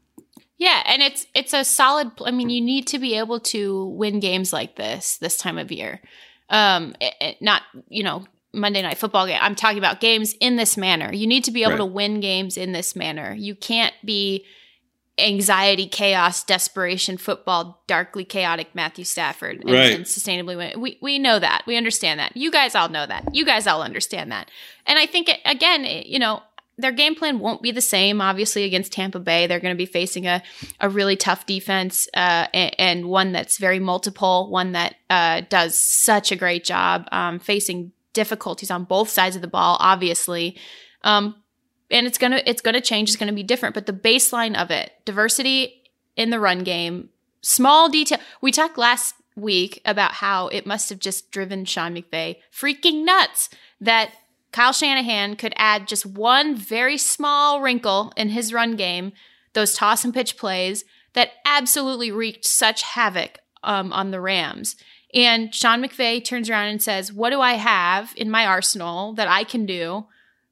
[0.57, 2.13] Yeah, and it's it's a solid.
[2.25, 5.73] I mean, you need to be able to win games like this this time of
[5.73, 6.01] year.
[6.49, 9.39] Um, it, it, not you know Monday Night Football game.
[9.41, 11.13] I'm talking about games in this manner.
[11.13, 11.79] You need to be able right.
[11.79, 13.35] to win games in this manner.
[13.35, 14.45] You can't be
[15.19, 19.93] anxiety, chaos, desperation, football, darkly chaotic Matthew Stafford and, right.
[19.93, 20.81] and sustainably win.
[20.81, 21.63] We we know that.
[21.67, 22.37] We understand that.
[22.37, 23.35] You guys all know that.
[23.35, 24.51] You guys all understand that.
[24.87, 26.43] And I think it, again, it, you know,
[26.77, 28.21] their game plan won't be the same.
[28.21, 30.43] Obviously, against Tampa Bay, they're going to be facing a,
[30.81, 35.79] a really tough defense uh, and, and, one that's very multiple, one that uh, does
[35.79, 39.77] such a great job um, facing difficulties on both sides of the ball.
[39.79, 40.57] Obviously,
[41.03, 41.37] um,
[41.95, 43.09] and it's gonna it's gonna change.
[43.09, 43.75] It's gonna be different.
[43.75, 45.83] But the baseline of it, diversity
[46.17, 47.09] in the run game,
[47.41, 48.19] small detail.
[48.41, 53.49] We talked last week about how it must have just driven Sean McVay freaking nuts
[53.81, 54.11] that
[54.53, 59.13] Kyle Shanahan could add just one very small wrinkle in his run game,
[59.53, 60.85] those toss and pitch plays
[61.15, 64.77] that absolutely wreaked such havoc um, on the Rams.
[65.13, 69.29] And Sean McVay turns around and says, What do I have in my arsenal that
[69.29, 70.07] I can do?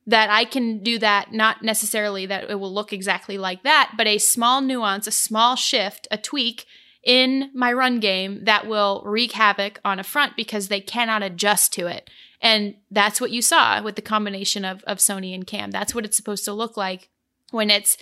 [0.07, 4.09] That I can do that, not necessarily that it will look exactly like that, but
[4.09, 6.67] a small nuance, a small shift, a tweak
[7.05, 11.73] in my run game that will wreak havoc on a front because they cannot adjust
[11.75, 12.11] to it.
[12.41, 15.71] And that's what you saw with the combination of, of Sony and Cam.
[15.71, 17.09] That's what it's supposed to look like
[17.53, 17.97] when it's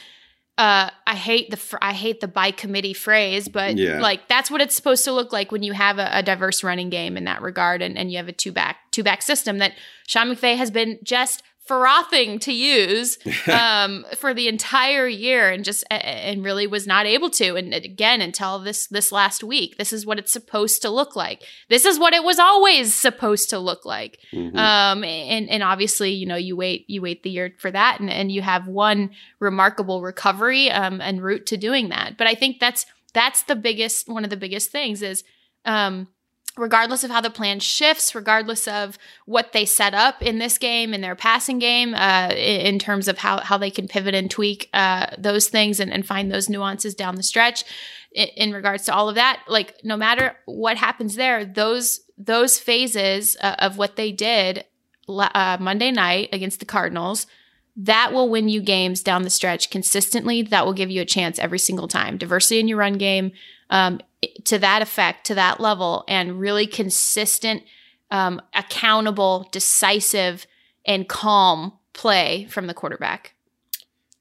[0.59, 3.99] uh, I hate the I hate the by committee phrase, but yeah.
[3.99, 6.91] like that's what it's supposed to look like when you have a, a, diverse running
[6.91, 9.73] game in that regard, and, and you have a two back two back system that
[10.07, 13.17] Sean McVay has been just frothing to use
[13.47, 17.55] um, for the entire year and just and really was not able to.
[17.55, 21.45] And again until this this last week this is what it's supposed to look like.
[21.69, 24.19] This is what it was always supposed to look like.
[24.33, 24.59] Mm-hmm.
[24.59, 28.11] um, and and obviously you know you wait you wait the year for that and,
[28.11, 32.17] and you have one remarkable recovery um, and route to doing that.
[32.19, 35.23] But i think that's that's the biggest one of the biggest things is
[35.65, 36.09] um,
[36.57, 40.93] regardless of how the plan shifts, regardless of what they set up in this game,
[40.93, 44.69] in their passing game, uh, in terms of how, how they can pivot and tweak
[44.75, 47.65] uh, those things and, and find those nuances down the stretch
[48.13, 49.43] in, regards to all of that.
[49.49, 54.65] Like no matter what happens there, those those phases uh, of what they did
[55.09, 57.27] uh, Monday night against the Cardinals.
[57.77, 60.43] That will win you games down the stretch consistently.
[60.43, 62.19] That will give you a chance every single time.
[62.19, 63.33] Diversity in your run game,
[63.71, 64.01] um,
[64.45, 67.63] to that effect, to that level, and really consistent,
[68.11, 70.47] um, accountable, decisive,
[70.85, 73.35] and calm play from the quarterback.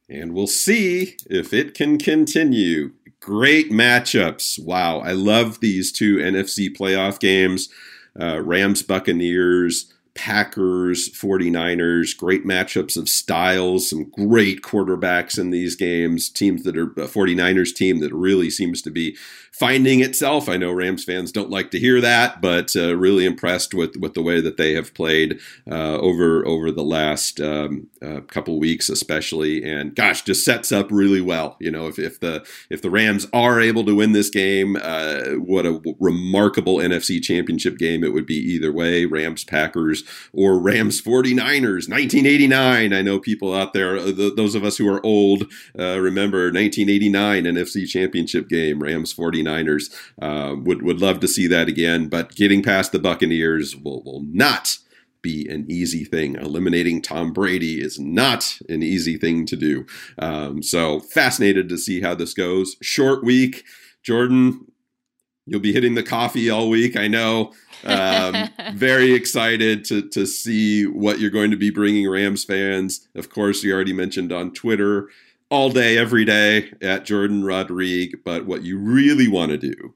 [0.08, 2.94] And we'll see if it can continue.
[3.20, 4.64] Great matchups.
[4.64, 5.00] Wow.
[5.00, 7.70] I love these two NFC playoff games
[8.20, 9.94] uh, Rams Buccaneers.
[10.20, 16.30] Packers, 49ers, great matchups of styles, some great quarterbacks in these games.
[16.30, 19.16] Teams that are a 49ers team that really seems to be
[19.52, 20.48] finding itself.
[20.48, 24.14] I know Rams fans don't like to hear that, but uh, really impressed with, with
[24.14, 25.40] the way that they have played
[25.70, 29.64] uh, over over the last um, uh, couple weeks, especially.
[29.64, 31.58] And gosh, just sets up really well.
[31.60, 35.32] You know, if, if the if the Rams are able to win this game, uh,
[35.36, 39.06] what a remarkable NFC Championship game it would be either way.
[39.06, 42.94] Rams Packers or Rams 49ers 1989.
[42.94, 45.44] I know people out there, uh, those of us who are old,
[45.78, 49.39] uh, remember 1989 NFC Championship game, Rams 49ers.
[49.44, 49.94] 49ers.
[50.22, 54.24] Uh, would would love to see that again, but getting past the Buccaneers will will
[54.24, 54.78] not
[55.22, 56.36] be an easy thing.
[56.36, 59.86] Eliminating Tom Brady is not an easy thing to do.
[60.18, 62.78] Um, so fascinated to see how this goes.
[62.82, 63.66] Short week,
[64.06, 64.66] Jourdan.
[65.46, 66.96] You'll be hitting the coffee all week.
[66.96, 67.54] I know.
[67.84, 73.08] Um, very excited to to see what you're going to be bringing Rams fans.
[73.16, 75.10] Of course, you already mentioned on Twitter
[75.50, 78.20] all day, every day at Jourdan Rodrigue.
[78.24, 79.94] But what you really want to do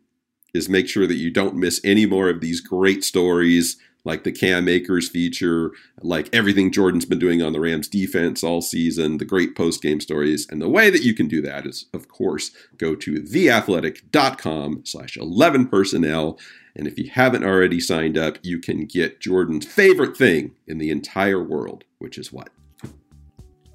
[0.54, 4.32] is make sure that you don't miss any more of these great stories like the
[4.32, 9.26] Cam Akers feature, like everything Jourdan's been doing on the Rams defense all season, the
[9.26, 10.48] great post game stories.
[10.50, 15.18] And the way that you can do that is, of course, go to theathletic.com slash
[15.18, 16.38] 11 personnel.
[16.76, 20.90] And if you haven't already signed up, you can get Jourdan's favorite thing in the
[20.90, 22.50] entire world, which is what?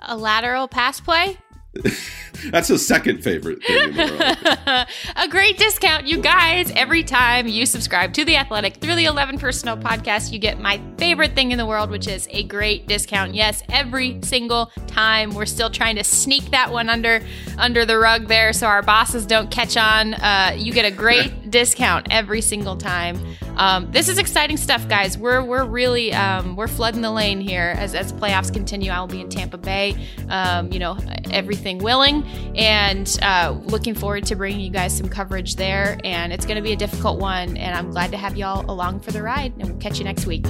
[0.02, 1.38] A lateral pass play?
[2.50, 4.86] That's his second favorite thing in the world.
[5.16, 6.70] a great discount, you guys.
[6.76, 10.80] Every time you subscribe to The Athletic through the 11 Personnel podcast, you get my
[10.98, 13.34] favorite thing in the world, which is a great discount.
[13.34, 15.34] Yes, every single time.
[15.34, 17.20] We're still trying to sneak that one under
[17.56, 20.14] under the rug there so our bosses don't catch on.
[20.14, 23.18] Uh, you get a great discount every single time.
[23.58, 25.18] Um, this is exciting stuff, guys.
[25.18, 28.90] We're we're really um, we're flooding the lane here as as playoffs continue.
[28.90, 29.96] I will be in Tampa Bay.
[30.28, 30.96] Um, you know,
[31.30, 32.24] everything willing,
[32.56, 35.98] and uh, looking forward to bringing you guys some coverage there.
[36.04, 39.00] And it's going to be a difficult one, and I'm glad to have y'all along
[39.00, 39.52] for the ride.
[39.58, 40.46] And we'll catch you next week.